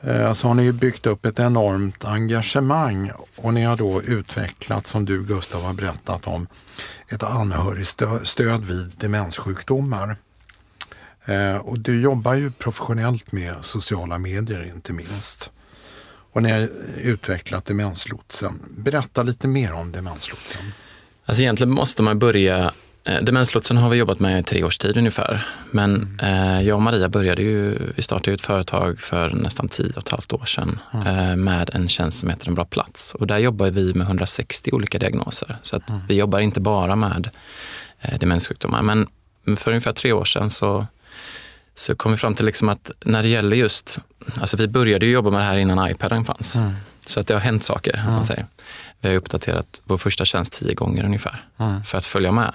eh, 0.00 0.28
Alltså 0.28 0.40
så 0.40 0.48
har 0.48 0.54
ni 0.54 0.72
byggt 0.72 1.06
upp 1.06 1.26
ett 1.26 1.38
enormt 1.38 2.04
engagemang 2.04 3.10
och 3.36 3.54
ni 3.54 3.64
har 3.64 3.76
då 3.76 4.02
utvecklat, 4.02 4.86
som 4.86 5.04
du 5.04 5.24
Gustav 5.24 5.62
har 5.62 5.74
berättat 5.74 6.26
om, 6.26 6.46
ett 7.08 7.22
anhörigstöd 7.22 8.64
vid 8.64 8.92
demenssjukdomar. 8.96 10.16
Eh, 11.24 11.56
och 11.56 11.78
du 11.78 12.00
jobbar 12.00 12.34
ju 12.34 12.50
professionellt 12.50 13.32
med 13.32 13.54
sociala 13.60 14.18
medier 14.18 14.70
inte 14.74 14.92
minst. 14.92 15.50
Och 16.32 16.42
ni 16.42 16.50
har 16.50 16.68
utvecklat 17.04 17.64
Demenslotsen. 17.64 18.62
Berätta 18.76 19.22
lite 19.22 19.48
mer 19.48 19.72
om 19.72 19.92
Demenslotsen. 19.92 20.62
Alltså 21.24 21.42
egentligen 21.42 21.70
måste 21.70 22.02
man 22.02 22.18
börja 22.18 22.72
Demenslotsen 23.22 23.76
har 23.76 23.88
vi 23.88 23.96
jobbat 23.96 24.20
med 24.20 24.40
i 24.40 24.42
tre 24.42 24.64
års 24.64 24.78
tid 24.78 24.96
ungefär. 24.96 25.46
Men 25.70 26.20
eh, 26.22 26.62
jag 26.62 26.76
och 26.76 26.82
Maria 26.82 27.08
började 27.08 27.42
ju, 27.42 27.78
vi 27.96 28.02
startade 28.02 28.34
ett 28.34 28.40
företag 28.40 29.00
för 29.00 29.30
nästan 29.30 29.68
tio 29.68 29.92
och 29.96 30.02
ett 30.02 30.08
halvt 30.08 30.32
år 30.32 30.44
sedan 30.44 30.80
mm. 30.92 31.06
eh, 31.06 31.36
med 31.36 31.70
en 31.74 31.88
tjänst 31.88 32.20
som 32.20 32.30
heter 32.30 32.48
En 32.48 32.54
bra 32.54 32.64
plats. 32.64 33.14
Och 33.14 33.26
där 33.26 33.38
jobbar 33.38 33.70
vi 33.70 33.94
med 33.94 34.06
160 34.06 34.70
olika 34.72 34.98
diagnoser. 34.98 35.58
Så 35.62 35.76
att 35.76 35.90
mm. 35.90 36.02
vi 36.08 36.14
jobbar 36.14 36.40
inte 36.40 36.60
bara 36.60 36.96
med 36.96 37.30
eh, 38.00 38.18
demenssjukdomar. 38.18 38.82
Men 38.82 39.06
för 39.56 39.70
ungefär 39.70 39.92
tre 39.92 40.12
år 40.12 40.24
sedan 40.24 40.50
så, 40.50 40.86
så 41.74 41.94
kom 41.94 42.12
vi 42.12 42.18
fram 42.18 42.34
till 42.34 42.46
liksom 42.46 42.68
att 42.68 42.90
när 43.04 43.22
det 43.22 43.28
gäller 43.28 43.56
just, 43.56 43.98
alltså 44.40 44.56
vi 44.56 44.68
började 44.68 45.06
ju 45.06 45.12
jobba 45.12 45.30
med 45.30 45.40
det 45.40 45.44
här 45.44 45.56
innan 45.56 45.90
iPaden 45.90 46.24
fanns. 46.24 46.56
Mm. 46.56 46.72
Så 47.06 47.20
att 47.20 47.26
det 47.26 47.34
har 47.34 47.40
hänt 47.40 47.64
saker. 47.64 47.94
Mm. 47.94 48.12
Man 48.12 48.24
säger. 48.24 48.46
Vi 49.00 49.08
har 49.08 49.16
uppdaterat 49.16 49.82
vår 49.84 49.98
första 49.98 50.24
tjänst 50.24 50.52
tio 50.52 50.74
gånger 50.74 51.04
ungefär 51.04 51.44
mm. 51.58 51.84
för 51.84 51.98
att 51.98 52.04
följa 52.04 52.32
med. 52.32 52.54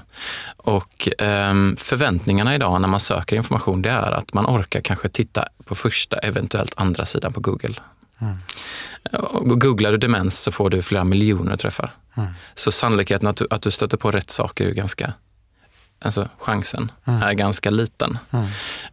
Och 0.58 1.10
um, 1.20 1.76
förväntningarna 1.76 2.56
idag 2.56 2.82
när 2.82 2.88
man 2.88 3.00
söker 3.00 3.36
information 3.36 3.82
det 3.82 3.90
är 3.90 4.12
att 4.12 4.34
man 4.34 4.46
orkar 4.46 4.82
kanske 4.82 5.10
titta 5.10 5.48
på 5.66 5.76
första, 5.76 6.18
eventuellt 6.18 6.74
andra 6.78 7.06
sidan 7.06 7.34
på 7.34 7.40
Google. 7.40 7.76
Mm. 8.20 8.38
Och 9.12 9.62
googlar 9.62 9.92
du 9.92 9.98
demens 9.98 10.40
så 10.40 10.52
får 10.52 10.70
du 10.70 10.82
flera 10.82 11.04
miljoner 11.04 11.58
träffar. 11.58 11.96
Mm. 12.18 12.30
Så 12.56 12.72
sannolikheten 12.72 13.28
att 13.28 13.38
du, 13.38 13.48
att 13.50 13.62
du 13.62 13.72
stöter 13.72 13.98
på 13.98 14.12
rätt 14.12 14.30
saker 14.30 14.68
är 14.68 14.72
ganska, 14.72 15.14
alltså 16.00 16.30
chansen 16.38 16.92
mm. 17.06 17.22
är 17.22 17.34
ganska 17.34 17.70
liten. 17.70 18.18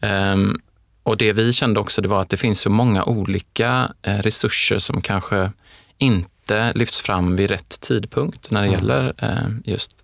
Um, 0.00 0.60
och 1.02 1.16
det 1.16 1.32
vi 1.32 1.52
kände 1.52 1.80
också 1.80 2.02
det 2.02 2.08
var 2.08 2.20
att 2.20 2.28
det 2.28 2.36
finns 2.36 2.60
så 2.60 2.70
många 2.70 3.04
olika 3.04 3.92
eh, 4.02 4.18
resurser 4.18 4.78
som 4.78 5.00
kanske 5.00 5.52
inte 5.98 6.28
lyfts 6.74 7.00
fram 7.00 7.36
vid 7.36 7.50
rätt 7.50 7.80
tidpunkt 7.80 8.50
när 8.50 8.60
det 8.60 8.68
mm. 8.68 8.80
gäller 8.80 9.14
eh, 9.18 9.72
just 9.72 9.96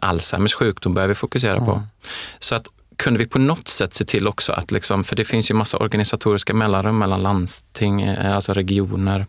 Alzheimers 0.00 0.54
sjukdom 0.54 0.94
börjar 0.94 1.08
vi 1.08 1.14
fokusera 1.14 1.56
mm. 1.56 1.64
på. 1.64 1.82
Så 2.38 2.54
att 2.54 2.68
kunde 2.96 3.18
vi 3.18 3.26
på 3.26 3.38
något 3.38 3.68
sätt 3.68 3.94
se 3.94 4.04
till 4.04 4.28
också 4.28 4.52
att, 4.52 4.70
liksom, 4.70 5.04
för 5.04 5.16
det 5.16 5.24
finns 5.24 5.50
ju 5.50 5.54
massa 5.54 5.78
organisatoriska 5.78 6.54
mellanrum 6.54 6.98
mellan 6.98 7.22
landsting, 7.22 8.02
eh, 8.02 8.34
alltså 8.34 8.52
regioner, 8.52 9.26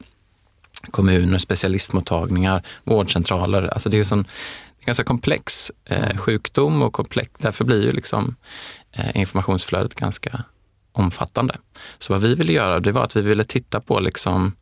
kommuner, 0.92 1.38
specialistmottagningar, 1.38 2.64
vårdcentraler. 2.84 3.68
Alltså 3.68 3.90
det 3.90 3.96
är 3.96 4.00
ju 4.00 4.06
sån 4.06 4.26
ganska 4.86 5.04
komplex 5.04 5.72
eh, 5.86 6.04
mm. 6.04 6.18
sjukdom 6.18 6.82
och 6.82 6.94
komplex, 6.94 7.32
därför 7.38 7.66
blir 7.66 7.84
ju 7.84 7.92
liksom 7.92 8.36
eh, 8.92 9.18
informationsflödet 9.18 9.96
ganska 9.96 10.44
omfattande. 10.92 11.58
Så 11.98 12.14
vad 12.14 12.22
vi 12.22 12.36
ville 12.36 12.54
göra, 12.54 12.80
det 12.80 12.92
var 12.92 13.04
att 13.04 13.16
vi 13.16 13.22
ville 13.22 13.44
titta 13.44 13.80
på 13.80 14.00
liksom, 14.00 14.56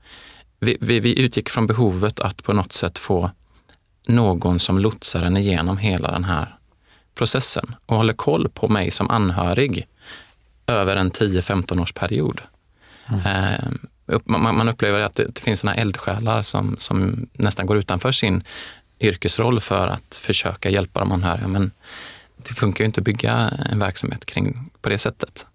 vi, 0.59 0.77
vi, 0.81 0.99
vi 0.99 1.19
utgick 1.19 1.49
från 1.49 1.67
behovet 1.67 2.19
att 2.19 2.43
på 2.43 2.53
något 2.53 2.73
sätt 2.73 2.97
få 2.97 3.31
någon 4.07 4.59
som 4.59 4.79
lotsar 4.79 5.23
en 5.23 5.37
igenom 5.37 5.77
hela 5.77 6.11
den 6.11 6.23
här 6.23 6.55
processen 7.15 7.75
och 7.85 7.97
håller 7.97 8.13
koll 8.13 8.49
på 8.49 8.67
mig 8.67 8.91
som 8.91 9.09
anhörig 9.09 9.87
över 10.67 10.95
en 10.95 11.11
10-15 11.11 11.81
års 11.81 11.93
period. 11.93 12.41
Mm. 13.07 13.25
Eh, 13.25 14.19
man, 14.25 14.69
upplever 14.69 14.99
att 14.99 15.15
det, 15.15 15.25
det 15.25 15.41
finns 15.41 15.59
såna 15.59 15.75
eldsjälar 15.75 16.43
som, 16.43 16.75
som 16.79 17.27
nästan 17.33 17.65
går 17.65 17.77
utanför 17.77 18.11
sin 18.11 18.43
yrkesroll 18.99 19.59
för 19.59 19.87
att 19.87 20.15
försöka 20.15 20.69
hjälpa 20.69 20.99
de 20.99 21.11
anhöriga. 21.11 21.47
Men 21.47 21.71
det 22.37 22.53
funkar 22.53 22.83
ju 22.83 22.85
inte 22.85 22.99
att 22.99 23.05
bygga 23.05 23.33
en 23.71 23.79
verksamhet 23.79 24.25
kring 24.25 24.69
på 24.81 24.89
det 24.89 24.97
sättet. 24.97 25.45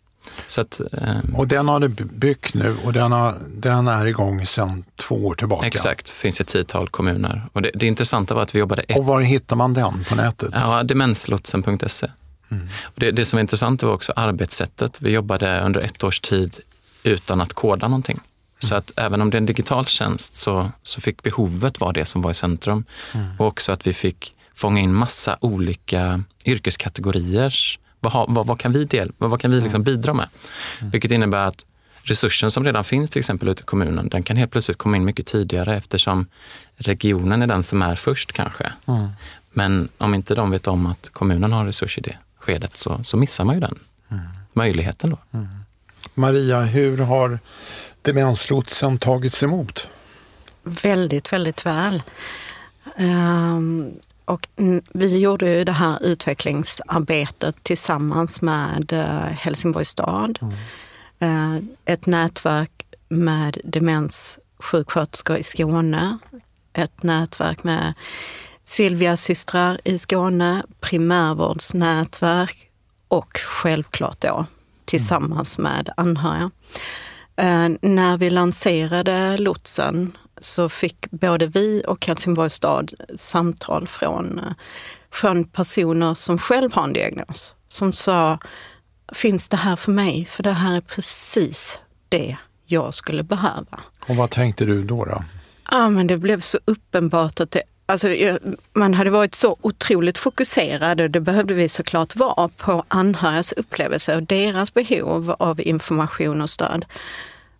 Att, 0.58 0.80
eh, 0.92 1.18
och 1.34 1.48
den 1.48 1.68
har 1.68 1.80
du 1.80 1.88
byggt 1.88 2.54
nu 2.54 2.76
och 2.84 2.92
den, 2.92 3.12
har, 3.12 3.34
den 3.54 3.88
är 3.88 4.06
igång 4.06 4.46
sedan 4.46 4.84
två 4.96 5.26
år 5.26 5.34
tillbaka? 5.34 5.66
Exakt, 5.66 6.06
det 6.06 6.12
finns 6.12 6.40
ett 6.40 6.46
tiotal 6.46 6.88
kommuner. 6.88 7.48
Och 7.52 7.62
det, 7.62 7.70
det 7.74 7.86
intressanta 7.86 8.34
var 8.34 8.42
att 8.42 8.54
vi 8.54 8.58
jobbade... 8.58 8.82
Ett, 8.82 8.98
och 8.98 9.04
var 9.04 9.20
hittar 9.20 9.56
man 9.56 9.74
den 9.74 10.04
på 10.08 10.14
nätet? 10.14 10.50
Ja, 10.52 10.82
demenslotsen.se. 10.82 12.10
Mm. 12.50 12.68
det, 12.94 13.10
det 13.10 13.24
som 13.24 13.36
var 13.36 13.40
intressant 13.40 13.82
var 13.82 13.92
också 13.92 14.12
arbetssättet. 14.16 15.00
Vi 15.00 15.10
jobbade 15.10 15.60
under 15.60 15.80
ett 15.80 16.04
års 16.04 16.20
tid 16.20 16.58
utan 17.02 17.40
att 17.40 17.52
koda 17.52 17.88
någonting. 17.88 18.16
Mm. 18.16 18.68
Så 18.68 18.74
att 18.74 18.92
även 18.96 19.22
om 19.22 19.30
det 19.30 19.36
är 19.36 19.40
en 19.40 19.46
digital 19.46 19.86
tjänst 19.86 20.34
så, 20.34 20.70
så 20.82 21.00
fick 21.00 21.22
behovet 21.22 21.80
vara 21.80 21.92
det 21.92 22.06
som 22.06 22.22
var 22.22 22.30
i 22.30 22.34
centrum. 22.34 22.84
Mm. 23.14 23.26
Och 23.38 23.46
också 23.46 23.72
att 23.72 23.86
vi 23.86 23.92
fick 23.92 24.34
fånga 24.54 24.80
in 24.80 24.94
massa 24.94 25.36
olika 25.40 26.24
yrkeskategoriers 26.44 27.78
vad, 28.00 28.12
har, 28.12 28.26
vad, 28.28 28.46
vad 28.46 28.58
kan 28.58 28.72
vi, 28.72 28.84
del, 28.84 29.12
vad 29.18 29.40
kan 29.40 29.50
vi 29.50 29.60
liksom 29.60 29.82
bidra 29.82 30.14
med? 30.14 30.28
Mm. 30.80 30.90
Vilket 30.90 31.10
innebär 31.10 31.46
att 31.46 31.66
resursen 32.02 32.50
som 32.50 32.64
redan 32.64 32.84
finns 32.84 33.10
till 33.10 33.18
exempel 33.18 33.48
ute 33.48 33.62
i 33.62 33.64
kommunen, 33.64 34.08
den 34.08 34.22
kan 34.22 34.36
helt 34.36 34.50
plötsligt 34.50 34.78
komma 34.78 34.96
in 34.96 35.04
mycket 35.04 35.26
tidigare 35.26 35.76
eftersom 35.76 36.26
regionen 36.76 37.42
är 37.42 37.46
den 37.46 37.62
som 37.62 37.82
är 37.82 37.94
först 37.94 38.32
kanske. 38.32 38.72
Mm. 38.86 39.08
Men 39.52 39.88
om 39.98 40.14
inte 40.14 40.34
de 40.34 40.50
vet 40.50 40.66
om 40.66 40.86
att 40.86 41.08
kommunen 41.12 41.52
har 41.52 41.64
resurs 41.66 41.98
i 41.98 42.00
det 42.00 42.16
skedet 42.38 42.76
så, 42.76 43.04
så 43.04 43.16
missar 43.16 43.44
man 43.44 43.54
ju 43.54 43.60
den 43.60 43.78
mm. 44.10 44.24
möjligheten. 44.52 45.10
Då. 45.10 45.18
Mm. 45.38 45.48
Maria, 46.14 46.60
hur 46.60 46.98
har 46.98 47.38
demenslotsen 48.02 48.98
tagits 48.98 49.42
emot? 49.42 49.88
Väldigt, 50.62 51.32
väldigt 51.32 51.66
väl. 51.66 52.02
Um, 52.98 53.92
Och 54.30 54.48
vi 54.92 55.18
gjorde 55.18 55.50
ju 55.50 55.64
det 55.64 55.72
här 55.72 56.02
utvecklingsarbetet 56.02 57.56
tillsammans 57.62 58.40
med 58.40 58.92
eh, 58.92 59.24
Helsingborgs 59.24 59.88
stad. 59.88 60.38
Mm. 61.18 61.68
Ett 61.84 62.06
nätverk 62.06 62.86
med 63.08 63.58
demenssjuksköterskor 63.64 65.36
i 65.36 65.42
Skåne. 65.42 66.18
Ett 66.72 67.02
nätverk 67.02 67.64
med 67.64 67.94
Silvias 68.64 69.22
systrar 69.22 69.80
i 69.84 69.98
Skåne, 69.98 70.62
primärvårdsnätverk 70.80 72.70
och 73.08 73.38
självklart 73.38 74.20
då 74.20 74.46
tillsammans 74.84 75.58
med 75.58 75.90
anhöriga. 75.96 76.50
Eh, 77.36 77.68
när 77.82 78.16
vi 78.16 78.30
lanserade 78.30 79.36
lotsen 79.38 80.12
så 80.40 80.68
fick 80.68 81.10
både 81.10 81.46
vi 81.46 81.82
och 81.86 82.06
Helsingborgs 82.06 82.54
stad 82.54 82.92
samtal 83.16 83.88
från, 83.88 84.38
eh, 84.38 84.52
från 85.12 85.44
personer 85.44 86.14
som 86.14 86.38
själv 86.38 86.72
har 86.72 86.84
en 86.84 86.92
diagnos. 86.92 87.54
Som 87.68 87.92
sa, 87.92 88.38
finns 89.12 89.48
det 89.48 89.56
här 89.56 89.76
för 89.76 89.92
mig? 89.92 90.24
För 90.30 90.42
det 90.42 90.52
här 90.52 90.76
är 90.76 90.80
precis 90.80 91.78
det 92.08 92.36
jag 92.66 92.94
skulle 92.94 93.22
behöva. 93.22 93.80
Och 94.06 94.16
vad 94.16 94.30
tänkte 94.30 94.64
du 94.64 94.84
då? 94.84 95.04
då? 95.04 95.24
Ja, 95.70 95.88
men 95.88 96.06
det 96.06 96.16
blev 96.16 96.40
så 96.40 96.58
uppenbart 96.64 97.40
att 97.40 97.50
det 97.50 97.62
Alltså, 97.90 98.08
man 98.72 98.94
hade 98.94 99.10
varit 99.10 99.34
så 99.34 99.56
otroligt 99.60 100.18
fokuserad, 100.18 101.00
och 101.00 101.10
det 101.10 101.20
behövde 101.20 101.54
vi 101.54 101.68
såklart 101.68 102.16
vara, 102.16 102.48
på 102.48 102.84
anhörigas 102.88 103.52
upplevelse 103.52 104.16
och 104.16 104.22
deras 104.22 104.74
behov 104.74 105.34
av 105.38 105.60
information 105.60 106.40
och 106.40 106.50
stöd. 106.50 106.84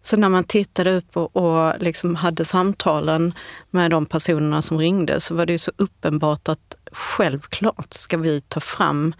Så 0.02 0.16
när 0.16 0.28
man 0.28 0.44
tittade 0.44 0.96
upp 0.96 1.16
och, 1.16 1.36
och 1.36 1.74
liksom 1.80 2.14
hade 2.14 2.44
samtalen 2.44 3.34
med 3.70 3.90
de 3.90 4.06
personerna 4.06 4.62
som 4.62 4.78
ringde 4.78 5.20
så 5.20 5.34
var 5.34 5.46
det 5.46 5.52
ju 5.52 5.58
så 5.58 5.72
uppenbart 5.76 6.48
att 6.48 6.78
självklart 6.92 7.94
ska 7.94 8.16
vi 8.16 8.40
ta 8.40 8.60
fram 8.60 9.14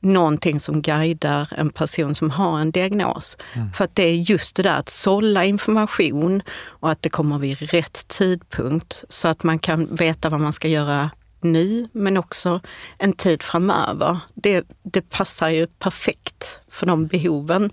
någonting 0.00 0.60
som 0.60 0.82
guidar 0.82 1.48
en 1.56 1.70
person 1.70 2.14
som 2.14 2.30
har 2.30 2.60
en 2.60 2.70
diagnos. 2.70 3.36
Mm. 3.52 3.72
För 3.72 3.84
att 3.84 3.94
det 3.94 4.02
är 4.02 4.14
just 4.14 4.56
det 4.56 4.62
där 4.62 4.78
att 4.78 4.88
sålla 4.88 5.44
information 5.44 6.42
och 6.62 6.90
att 6.90 7.02
det 7.02 7.08
kommer 7.08 7.38
vid 7.38 7.62
rätt 7.62 8.08
tidpunkt 8.08 9.04
så 9.08 9.28
att 9.28 9.42
man 9.42 9.58
kan 9.58 9.96
veta 9.96 10.28
vad 10.28 10.40
man 10.40 10.52
ska 10.52 10.68
göra 10.68 11.10
nu 11.40 11.88
men 11.92 12.16
också 12.16 12.60
en 12.98 13.12
tid 13.12 13.42
framöver. 13.42 14.18
Det, 14.34 14.64
det 14.82 15.10
passar 15.10 15.48
ju 15.48 15.66
perfekt 15.66 16.60
för 16.70 16.86
de 16.86 17.06
behoven 17.06 17.70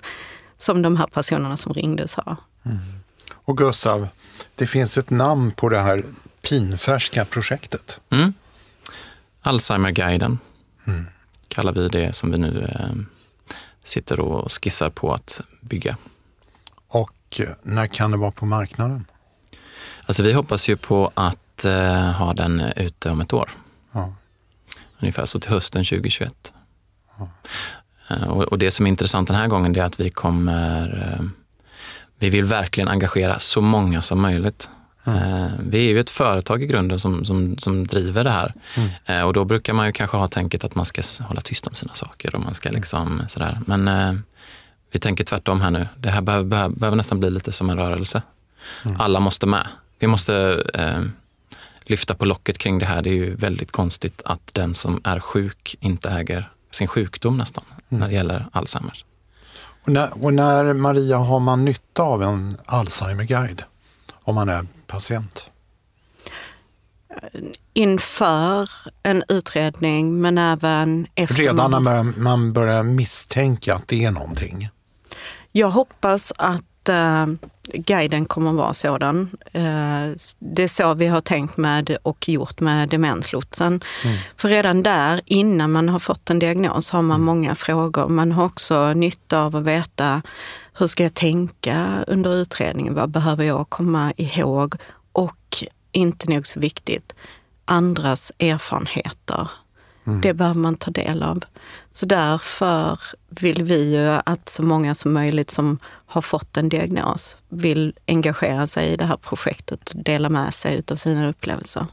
som 0.58 0.82
de 0.82 0.97
här 0.97 1.08
personerna 1.08 1.58
som 1.58 1.74
ringdes 1.74 2.16
har. 2.16 2.36
Mm. 2.64 2.78
Och 3.32 3.58
Gustav, 3.58 4.08
det 4.55 4.68
finns 4.68 4.97
ett 4.97 5.10
namn 5.10 5.51
på 5.51 5.70
det 5.70 5.80
här 5.80 6.03
pinfärska 6.41 7.26
projektet. 7.26 7.99
Mm. 8.10 8.34
Alzheimerguiden. 9.41 10.39
Mm 10.88 11.05
kallar 11.58 11.74
vi 11.74 11.88
det 11.88 12.16
som 12.16 12.32
vi 12.32 12.38
nu 12.38 12.64
eh, 12.64 12.95
sitter 13.84 14.20
och 14.20 14.51
skissar 14.51 14.89
på 14.89 15.14
att 15.14 15.41
bygga. 15.62 15.97
Och 16.88 17.39
eh, 17.39 17.49
när 17.64 17.88
kan 17.88 18.12
det 18.12 18.18
vara 18.18 18.32
på 18.32 18.45
marknaden? 18.45 19.05
Alltså 20.05 20.24
vi 20.24 20.34
hoppas 20.34 20.70
ju 20.70 20.78
på 20.78 21.12
att 21.14 21.66
eh, 21.66 22.12
ha 22.12 22.34
den 22.34 22.60
ute 22.60 23.10
om 23.10 23.22
ett 23.22 23.34
år. 23.34 23.51
Ja. 23.91 24.14
Ungefär 24.99 25.26
så 25.26 25.39
till 25.39 25.51
hösten 25.51 25.86
2021. 25.86 26.53
Ja. 27.18 27.30
Eh, 28.10 28.28
och, 28.28 28.58
det 28.58 28.72
som 28.72 28.86
är 28.86 28.89
intressant 28.89 29.28
den 29.28 29.38
här 29.38 29.47
gången 29.47 29.76
är 29.76 29.84
att 29.84 29.99
vi 29.99 30.10
kommer 30.10 31.16
eh, 31.20 31.26
vi 32.20 32.30
vill 32.30 32.43
verkligen 32.43 32.88
engagera 32.88 33.39
så 33.39 33.62
många 33.62 34.01
som 34.01 34.22
möjligt. 34.22 34.70
Mm. 35.03 35.51
Vi 35.70 35.78
är 35.78 35.93
ju 35.93 35.99
ett 35.99 36.10
företag 36.10 36.64
i 36.64 36.66
grunden 36.66 36.99
som, 36.99 37.26
som, 37.26 37.58
som 37.58 37.88
driver 37.88 38.24
det 38.24 38.30
här. 38.30 38.53
Mm. 38.76 38.89
Eh, 39.05 39.22
och 39.22 39.34
då 39.34 39.45
brukar 39.45 39.74
man 39.74 39.86
ju 39.86 39.91
kanske 39.91 40.18
ha 40.18 40.28
tänket 40.28 40.64
att 40.64 40.76
man 40.76 40.86
ska 40.86 41.01
hålla 41.24 41.41
tyst 41.41 41.68
om 41.68 41.74
sina 41.74 41.93
saker. 41.93 42.36
Och 42.36 42.41
man 42.41 42.53
ska 42.53 42.70
mm. 42.70 42.80
liksom 42.80 43.24
sådär. 43.28 43.60
Men 43.66 43.88
eh, 43.88 44.14
vi 44.91 44.99
tänker 44.99 45.24
tvärtom 45.24 45.62
här 45.62 45.72
nu. 45.72 45.88
Det 45.97 46.10
här 46.10 46.22
behöver, 46.22 46.45
behöver, 46.45 46.76
behöver 46.76 46.97
nästan 46.97 47.20
bli 47.20 47.30
lite 47.30 47.51
som 47.51 47.70
en 47.70 47.78
rörelse. 47.78 48.22
Mm. 48.86 49.01
Alla 49.01 49.20
måste 49.20 49.45
med. 49.45 49.68
Vi 49.99 50.08
måste 50.08 50.64
eh, 50.74 51.01
lyfta 51.84 52.16
på 52.16 52.26
locket 52.26 52.58
kring 52.58 52.80
det 52.80 52.86
här. 52.86 53.01
Det 53.01 53.10
är 53.10 53.16
ju 53.16 53.36
väldigt 53.36 53.72
konstigt 53.72 54.22
att 54.26 54.53
den 54.53 54.76
som 54.76 55.01
är 55.03 55.20
sjuk 55.20 55.76
inte 55.80 56.10
äger 56.10 56.49
sin 56.78 56.88
sjukdom 56.88 57.38
nästan, 57.38 57.63
mm. 57.69 57.99
när 57.99 58.07
det 58.07 58.13
gäller 58.13 58.49
Alzheimers. 58.51 59.05
Och 59.84 59.89
när, 59.89 60.23
och 60.25 60.34
när, 60.34 60.73
Maria, 60.73 61.17
har 61.17 61.39
man 61.39 61.65
nytta 61.65 62.03
av 62.03 62.23
en 62.23 62.57
Alzheimer-guide? 62.65 63.63
Om 64.23 64.36
man 64.36 64.49
är 64.49 64.67
patient? 64.88 65.51
Inför 67.73 68.69
en 69.03 69.23
utredning 69.28 70.21
men 70.21 70.38
även 70.38 71.07
efter. 71.15 71.36
Redan 71.36 71.71
när 71.71 72.19
man 72.19 72.53
börjar 72.53 72.84
misstänka 72.84 73.75
att 73.75 73.88
det 73.88 74.05
är 74.05 74.11
någonting? 74.11 74.69
Jag 75.51 75.69
hoppas 75.69 76.34
att 76.38 76.66
äh, 76.89 77.25
guiden 77.73 78.25
kommer 78.25 78.49
att 78.49 78.57
vara 78.57 78.73
sådan. 78.73 79.29
Äh, 79.53 79.61
det 80.39 80.63
är 80.63 80.67
så 80.67 80.93
vi 80.93 81.07
har 81.07 81.21
tänkt 81.21 81.57
med 81.57 81.97
och 82.03 82.29
gjort 82.29 82.59
med 82.59 82.89
demenslotsen. 82.89 83.81
Mm. 84.05 84.17
För 84.38 84.49
redan 84.49 84.83
där, 84.83 85.21
innan 85.25 85.71
man 85.71 85.89
har 85.89 85.99
fått 85.99 86.29
en 86.29 86.39
diagnos, 86.39 86.89
har 86.89 87.01
man 87.01 87.15
mm. 87.15 87.25
många 87.25 87.55
frågor. 87.55 88.07
Man 88.07 88.31
har 88.31 88.45
också 88.45 88.93
nytta 88.93 89.41
av 89.41 89.55
att 89.55 89.63
veta 89.63 90.21
hur 90.73 90.88
ska 90.88 91.03
jag 91.03 91.13
tänka 91.13 92.03
under 92.07 92.35
utredningen? 92.35 92.93
Vad 92.93 93.09
behöver 93.09 93.43
jag 93.43 93.69
komma 93.69 94.13
ihåg? 94.17 94.75
Och 95.11 95.63
inte 95.91 96.29
nog 96.29 96.47
så 96.47 96.59
viktigt, 96.59 97.15
andras 97.65 98.31
erfarenheter. 98.39 99.49
Mm. 100.07 100.21
Det 100.21 100.33
behöver 100.33 100.59
man 100.59 100.75
ta 100.75 100.91
del 100.91 101.23
av. 101.23 101.43
Så 101.98 102.06
därför 102.06 103.00
vill 103.30 103.64
vi 103.64 103.91
ju 103.91 104.08
att 104.26 104.50
så 104.50 104.64
många 104.64 104.95
som 104.95 105.14
möjligt 105.14 105.50
som 105.50 105.80
har 106.06 106.22
fått 106.22 106.58
en 106.58 106.70
diagnos 106.70 107.38
vill 107.50 107.93
engagera 108.08 108.68
sig 108.68 108.88
i 108.88 108.95
det 108.95 109.06
här 109.06 109.18
projektet 109.18 109.89
och 109.89 110.04
dela 110.04 110.30
med 110.30 110.54
sig 110.54 110.84
av 110.91 110.95
sina 110.95 111.30
upplevelser. 111.30 111.86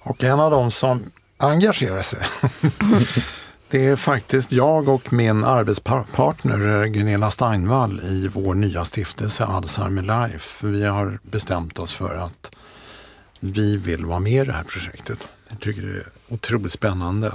Och 0.00 0.24
en 0.24 0.40
av 0.40 0.50
dem 0.50 0.70
som 0.70 1.10
engagerar 1.36 2.00
sig 2.00 2.18
Det 3.68 3.86
är 3.86 3.96
faktiskt 3.96 4.52
jag 4.52 4.88
och 4.88 5.12
min 5.12 5.44
arbetspartner 5.44 6.86
Gunilla 6.86 7.30
Steinvall 7.30 8.00
i 8.00 8.28
vår 8.28 8.54
nya 8.54 8.84
stiftelse 8.84 9.44
Alzheimer 9.44 10.02
Life. 10.02 10.66
Vi 10.66 10.84
har 10.86 11.18
bestämt 11.22 11.78
oss 11.78 11.94
för 11.94 12.16
att 12.16 12.50
vi 13.40 13.76
vill 13.76 14.04
vara 14.04 14.20
med 14.20 14.42
i 14.42 14.44
det 14.44 14.52
här 14.52 14.64
projektet. 14.64 15.18
Jag 15.48 15.60
tycker 15.60 15.82
det 15.82 15.98
är 15.98 16.06
otroligt 16.28 16.72
spännande. 16.72 17.32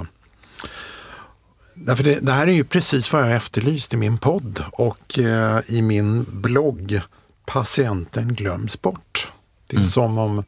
Därför 1.75 2.03
det, 2.03 2.19
det 2.19 2.31
här 2.31 2.47
är 2.47 2.51
ju 2.51 2.63
precis 2.63 3.13
vad 3.13 3.21
jag 3.21 3.35
efterlyst 3.35 3.93
i 3.93 3.97
min 3.97 4.17
podd 4.17 4.63
och 4.71 5.19
eh, 5.19 5.61
i 5.67 5.81
min 5.81 6.25
blogg 6.29 7.01
Patienten 7.45 8.33
glöms 8.33 8.81
bort. 8.81 9.31
Det 9.67 9.75
är 9.75 9.77
mm. 9.77 9.89
som 9.89 10.17
om, 10.17 10.43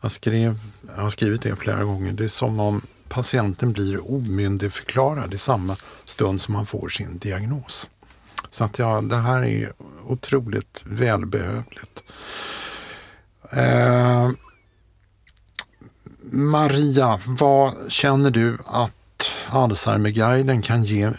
jag, 0.00 0.10
skrev, 0.10 0.58
jag 0.96 1.02
har 1.02 1.10
skrivit 1.10 1.42
det 1.42 1.56
flera 1.56 1.84
gånger, 1.84 2.12
det 2.12 2.24
är 2.24 2.28
som 2.28 2.60
om 2.60 2.82
patienten 3.08 3.72
blir 3.72 4.10
omyndigförklarad 4.10 5.34
i 5.34 5.38
samma 5.38 5.76
stund 6.04 6.40
som 6.40 6.54
man 6.54 6.66
får 6.66 6.88
sin 6.88 7.18
diagnos. 7.18 7.88
Så 8.50 8.64
att 8.64 8.78
ja, 8.78 9.00
det 9.00 9.16
här 9.16 9.44
är 9.44 9.72
otroligt 10.06 10.82
välbehövligt. 10.84 12.02
Eh, 13.52 14.30
Maria, 16.30 17.20
vad 17.26 17.72
känner 17.88 18.30
du 18.30 18.58
att 18.66 18.92
Alzheimerguiden 19.48 20.62
kan 20.62 20.82
ge 20.82 21.10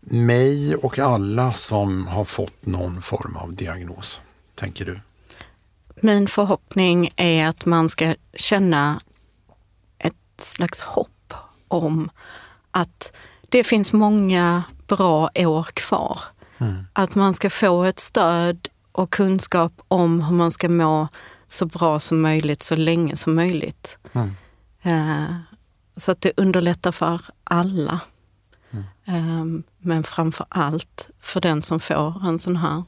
mig 0.00 0.76
och 0.76 0.98
alla 0.98 1.52
som 1.52 2.06
har 2.06 2.24
fått 2.24 2.66
någon 2.66 3.02
form 3.02 3.36
av 3.36 3.54
diagnos, 3.54 4.20
tänker 4.54 4.84
du? 4.84 5.00
Min 6.00 6.28
förhoppning 6.28 7.08
är 7.16 7.46
att 7.46 7.64
man 7.64 7.88
ska 7.88 8.14
känna 8.34 9.00
ett 9.98 10.14
slags 10.38 10.80
hopp 10.80 11.34
om 11.68 12.10
att 12.70 13.12
det 13.48 13.64
finns 13.64 13.92
många 13.92 14.62
bra 14.86 15.30
år 15.34 15.66
kvar. 15.72 16.20
Mm. 16.58 16.86
Att 16.92 17.14
man 17.14 17.34
ska 17.34 17.50
få 17.50 17.84
ett 17.84 17.98
stöd 17.98 18.68
och 18.92 19.10
kunskap 19.10 19.72
om 19.88 20.22
hur 20.22 20.34
man 20.36 20.50
ska 20.50 20.68
må 20.68 21.08
så 21.46 21.66
bra 21.66 22.00
som 22.00 22.20
möjligt, 22.20 22.62
så 22.62 22.76
länge 22.76 23.16
som 23.16 23.34
möjligt. 23.34 23.98
Mm. 24.12 24.36
Eh, 24.82 25.34
så 25.96 26.12
att 26.12 26.20
det 26.20 26.32
underlättar 26.36 26.92
för 26.92 27.20
alla. 27.44 28.00
Mm. 28.70 28.84
Eh, 29.04 29.64
men 29.78 30.02
framför 30.02 30.46
allt 30.48 31.08
för 31.20 31.40
den 31.40 31.62
som 31.62 31.80
får 31.80 32.28
en 32.28 32.38
sån 32.38 32.56
här 32.56 32.82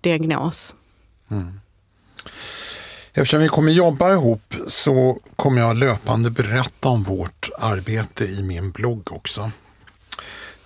diagnos. 0.00 0.74
Mm. 1.28 1.60
Eftersom 3.12 3.40
vi 3.40 3.48
kommer 3.48 3.72
jobba 3.72 4.12
ihop 4.12 4.54
så 4.66 5.20
kommer 5.36 5.60
jag 5.60 5.76
löpande 5.76 6.30
berätta 6.30 6.88
om 6.88 7.02
vårt 7.02 7.50
arbete 7.58 8.24
i 8.24 8.42
min 8.42 8.70
blogg 8.70 9.12
också. 9.12 9.50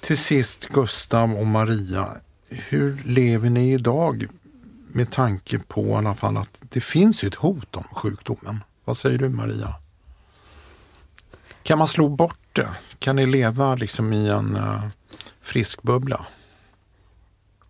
Till 0.00 0.18
sist 0.18 0.68
Gustav 0.68 1.34
och 1.34 1.46
Maria, 1.46 2.08
hur 2.68 3.02
lever 3.04 3.50
ni 3.50 3.72
idag 3.72 4.26
med 4.92 5.10
tanke 5.10 5.58
på 5.58 5.86
i 5.86 5.92
alla 5.92 6.14
fall 6.14 6.36
att 6.36 6.62
det 6.70 6.80
finns 6.80 7.24
ett 7.24 7.34
hot 7.34 7.76
om 7.76 7.84
sjukdomen? 7.92 8.64
Vad 8.84 8.96
säger 8.96 9.18
du 9.18 9.28
Maria? 9.28 9.74
Kan 11.62 11.78
man 11.78 11.88
slå 11.88 12.08
bort 12.08 12.38
det? 12.52 12.68
Kan 12.98 13.16
ni 13.16 13.26
leva 13.26 13.74
liksom 13.74 14.12
i 14.12 14.28
en 14.28 14.56
uh, 14.56 14.86
frisk 15.42 15.82
bubbla? 15.82 16.26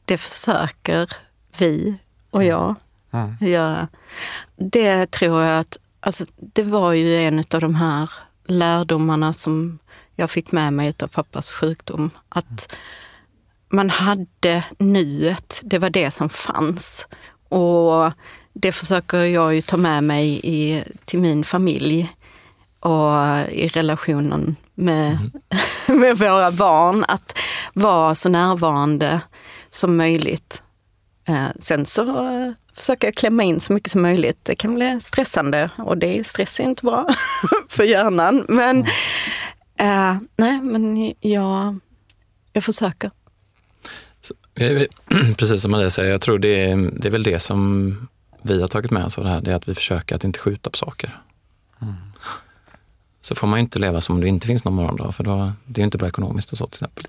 Det 0.04 0.18
försöker 0.18 1.10
vi 1.58 1.98
och 2.30 2.44
jag 2.44 2.74
mm. 3.12 3.36
göra. 3.40 3.88
Det 4.56 5.10
tror 5.10 5.42
jag 5.42 5.60
att, 5.60 5.78
alltså, 6.00 6.24
det 6.36 6.62
var 6.62 6.92
ju 6.92 7.16
en 7.16 7.38
av 7.38 7.60
de 7.60 7.74
här 7.74 8.10
lärdomarna 8.46 9.32
som 9.32 9.78
jag 10.16 10.30
fick 10.30 10.52
med 10.52 10.72
mig 10.72 10.94
av 11.02 11.06
pappas 11.06 11.50
sjukdom. 11.50 12.10
Att 12.28 12.74
man 13.68 13.90
hade 13.90 14.64
nuet, 14.78 15.60
det 15.64 15.78
var 15.78 15.90
det 15.90 16.10
som 16.10 16.28
fanns. 16.28 17.08
Och 17.48 18.12
det 18.52 18.72
försöker 18.72 19.18
jag 19.18 19.54
ju 19.54 19.60
ta 19.60 19.76
med 19.76 20.04
mig 20.04 20.40
i, 20.42 20.84
till 21.04 21.18
min 21.18 21.44
familj 21.44 22.16
och 22.82 23.50
i 23.50 23.68
relationen 23.68 24.56
med, 24.74 25.08
mm. 25.08 25.30
med 26.00 26.18
våra 26.18 26.52
barn. 26.52 27.04
Att 27.08 27.38
vara 27.72 28.14
så 28.14 28.28
närvarande 28.28 29.20
som 29.70 29.96
möjligt. 29.96 30.62
Eh, 31.28 31.46
sen 31.58 31.86
så 31.86 32.54
försöker 32.76 33.06
jag 33.06 33.14
klämma 33.14 33.42
in 33.42 33.60
så 33.60 33.72
mycket 33.72 33.92
som 33.92 34.02
möjligt. 34.02 34.38
Det 34.42 34.54
kan 34.54 34.74
bli 34.74 35.00
stressande 35.00 35.70
och 35.78 35.98
det 35.98 36.26
stress 36.26 36.60
är 36.60 36.64
inte 36.64 36.84
bra 36.84 37.08
för 37.68 37.84
hjärnan. 37.84 38.46
Men, 38.48 38.86
mm. 39.78 40.10
eh, 40.10 40.22
nej, 40.36 40.60
men 40.60 41.14
jag, 41.20 41.78
jag 42.52 42.64
försöker. 42.64 43.10
Precis 45.36 45.62
som 45.62 45.70
Maria 45.70 45.90
säger, 45.90 46.10
jag 46.10 46.20
tror 46.20 46.38
det 46.38 46.70
är, 46.70 46.76
det 46.76 47.08
är 47.08 47.12
väl 47.12 47.22
det 47.22 47.40
som 47.40 47.96
vi 48.42 48.60
har 48.60 48.68
tagit 48.68 48.90
med 48.90 49.04
oss 49.04 49.18
av 49.18 49.24
det 49.24 49.30
här, 49.30 49.40
det 49.40 49.50
är 49.50 49.54
att 49.54 49.68
vi 49.68 49.74
försöker 49.74 50.14
att 50.16 50.24
inte 50.24 50.38
skjuta 50.38 50.70
på 50.70 50.78
saker. 50.78 51.20
Mm. 51.82 51.94
Så 53.22 53.34
får 53.34 53.46
man 53.46 53.58
ju 53.58 53.62
inte 53.62 53.78
leva 53.78 54.00
som 54.00 54.14
om 54.14 54.20
det 54.20 54.28
inte 54.28 54.46
finns 54.46 54.64
någon 54.64 54.74
morgondag, 54.74 55.12
för 55.12 55.24
då, 55.24 55.52
det 55.64 55.80
är 55.80 55.84
inte 55.84 55.98
bra 55.98 56.08
ekonomiskt 56.08 56.52
och 56.52 56.58
så 56.58 56.66
till 56.66 56.84
exempel. 56.84 57.04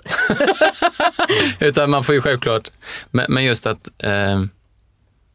Utan 1.68 1.89
man 1.89 2.03
får 2.03 2.16
ju 2.16 2.22
självklart, 2.22 2.72
men, 3.11 3.26
men 3.30 3.43
just 3.43 3.66
att, 3.66 3.89
eh, 3.97 4.39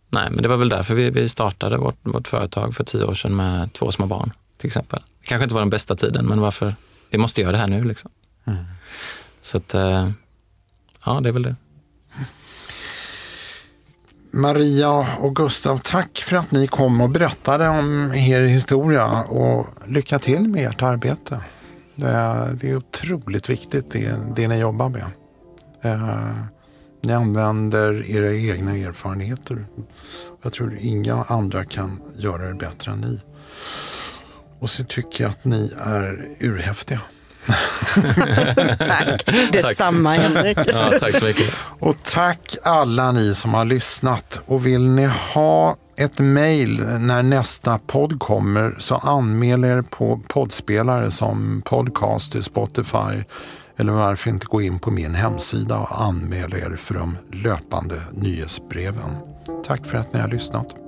nej 0.08 0.30
men 0.30 0.42
det 0.42 0.48
var 0.48 0.56
väl 0.56 0.68
därför 0.68 0.94
vi, 0.94 1.10
vi 1.10 1.28
startade 1.28 1.76
vårt, 1.76 1.98
vårt 2.02 2.28
företag 2.28 2.74
för 2.74 2.84
tio 2.84 3.04
år 3.04 3.14
sedan 3.14 3.36
med 3.36 3.72
två 3.72 3.92
små 3.92 4.06
barn 4.06 4.32
till 4.58 4.66
exempel. 4.66 5.00
Det 5.20 5.26
kanske 5.26 5.42
inte 5.42 5.54
var 5.54 5.62
den 5.62 5.70
bästa 5.70 5.96
tiden, 5.96 6.26
men 6.26 6.40
varför, 6.40 6.74
vi 7.10 7.18
måste 7.18 7.40
göra 7.40 7.52
det 7.52 7.58
här 7.58 7.66
nu 7.66 7.84
liksom. 7.84 8.10
Mm. 8.44 8.64
Så 9.40 9.56
att, 9.56 9.74
eh, 9.74 10.10
ja 11.04 11.20
det 11.20 11.28
är 11.28 11.32
väl 11.32 11.42
det. 11.42 11.56
Maria 14.38 15.06
och 15.18 15.36
Gustav, 15.36 15.78
tack 15.78 16.18
för 16.18 16.36
att 16.36 16.50
ni 16.50 16.66
kom 16.66 17.00
och 17.00 17.10
berättade 17.10 17.68
om 17.68 18.12
er 18.14 18.42
historia 18.42 19.22
och 19.22 19.66
lycka 19.86 20.18
till 20.18 20.48
med 20.48 20.66
ert 20.66 20.82
arbete. 20.82 21.40
Det 21.94 22.08
är, 22.08 22.52
det 22.54 22.70
är 22.70 22.76
otroligt 22.76 23.50
viktigt 23.50 23.90
det, 23.90 24.16
det 24.36 24.48
ni 24.48 24.58
jobbar 24.58 24.88
med. 24.88 25.10
Eh, 25.82 26.32
ni 27.02 27.12
använder 27.12 28.10
era 28.10 28.34
egna 28.34 28.76
erfarenheter. 28.76 29.66
Jag 30.42 30.52
tror 30.52 30.76
inga 30.80 31.24
andra 31.28 31.64
kan 31.64 32.00
göra 32.16 32.48
det 32.48 32.54
bättre 32.54 32.92
än 32.92 33.00
ni. 33.00 33.20
Och 34.60 34.70
så 34.70 34.84
tycker 34.84 35.24
jag 35.24 35.30
att 35.30 35.44
ni 35.44 35.72
är 35.78 36.36
urhäftiga. 36.40 37.00
tack, 38.78 39.26
detsamma 39.52 40.12
Henrik. 40.12 40.58
ja, 40.66 40.92
tack 41.00 41.14
så 41.14 41.24
mycket. 41.24 41.54
Och 41.80 41.96
tack 42.02 42.56
alla 42.64 43.12
ni 43.12 43.34
som 43.34 43.54
har 43.54 43.64
lyssnat. 43.64 44.40
Och 44.46 44.66
vill 44.66 44.88
ni 44.88 45.06
ha 45.34 45.76
ett 45.96 46.18
mejl 46.18 46.80
när 47.00 47.22
nästa 47.22 47.78
podd 47.78 48.20
kommer 48.20 48.74
så 48.78 48.94
anmäl 48.94 49.64
er 49.64 49.82
på 49.82 50.20
poddspelare 50.28 51.10
som 51.10 51.62
Podcaster, 51.64 52.40
Spotify 52.40 53.24
eller 53.76 53.92
varför 53.92 54.30
inte 54.30 54.46
gå 54.46 54.62
in 54.62 54.78
på 54.78 54.90
min 54.90 55.14
hemsida 55.14 55.78
och 55.78 56.02
anmäla 56.02 56.56
er 56.56 56.76
för 56.76 56.94
de 56.94 57.16
löpande 57.44 57.94
nyhetsbreven. 58.12 59.16
Tack 59.64 59.86
för 59.86 59.98
att 59.98 60.14
ni 60.14 60.20
har 60.20 60.28
lyssnat. 60.28 60.87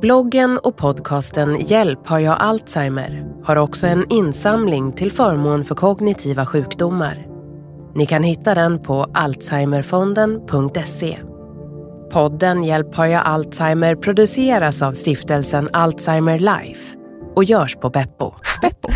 Bloggen 0.00 0.58
och 0.58 0.76
podcasten 0.76 1.60
Hjälp 1.60 2.06
har 2.06 2.18
jag 2.18 2.36
Alzheimer 2.40 3.26
har 3.44 3.56
också 3.56 3.86
en 3.86 4.12
insamling 4.12 4.92
till 4.92 5.12
förmån 5.12 5.64
för 5.64 5.74
kognitiva 5.74 6.46
sjukdomar. 6.46 7.26
Ni 7.94 8.06
kan 8.06 8.22
hitta 8.22 8.54
den 8.54 8.82
på 8.82 9.06
alzheimerfonden.se. 9.14 11.18
Podden 12.12 12.64
Hjälp 12.64 12.94
har 12.94 13.06
jag 13.06 13.22
Alzheimer 13.24 13.96
produceras 13.96 14.82
av 14.82 14.92
stiftelsen 14.92 15.68
Alzheimer 15.72 16.38
Life 16.38 16.98
och 17.36 17.44
görs 17.44 17.76
på 17.76 17.90
Beppo. 17.90 18.32
Beppo. 18.62 18.88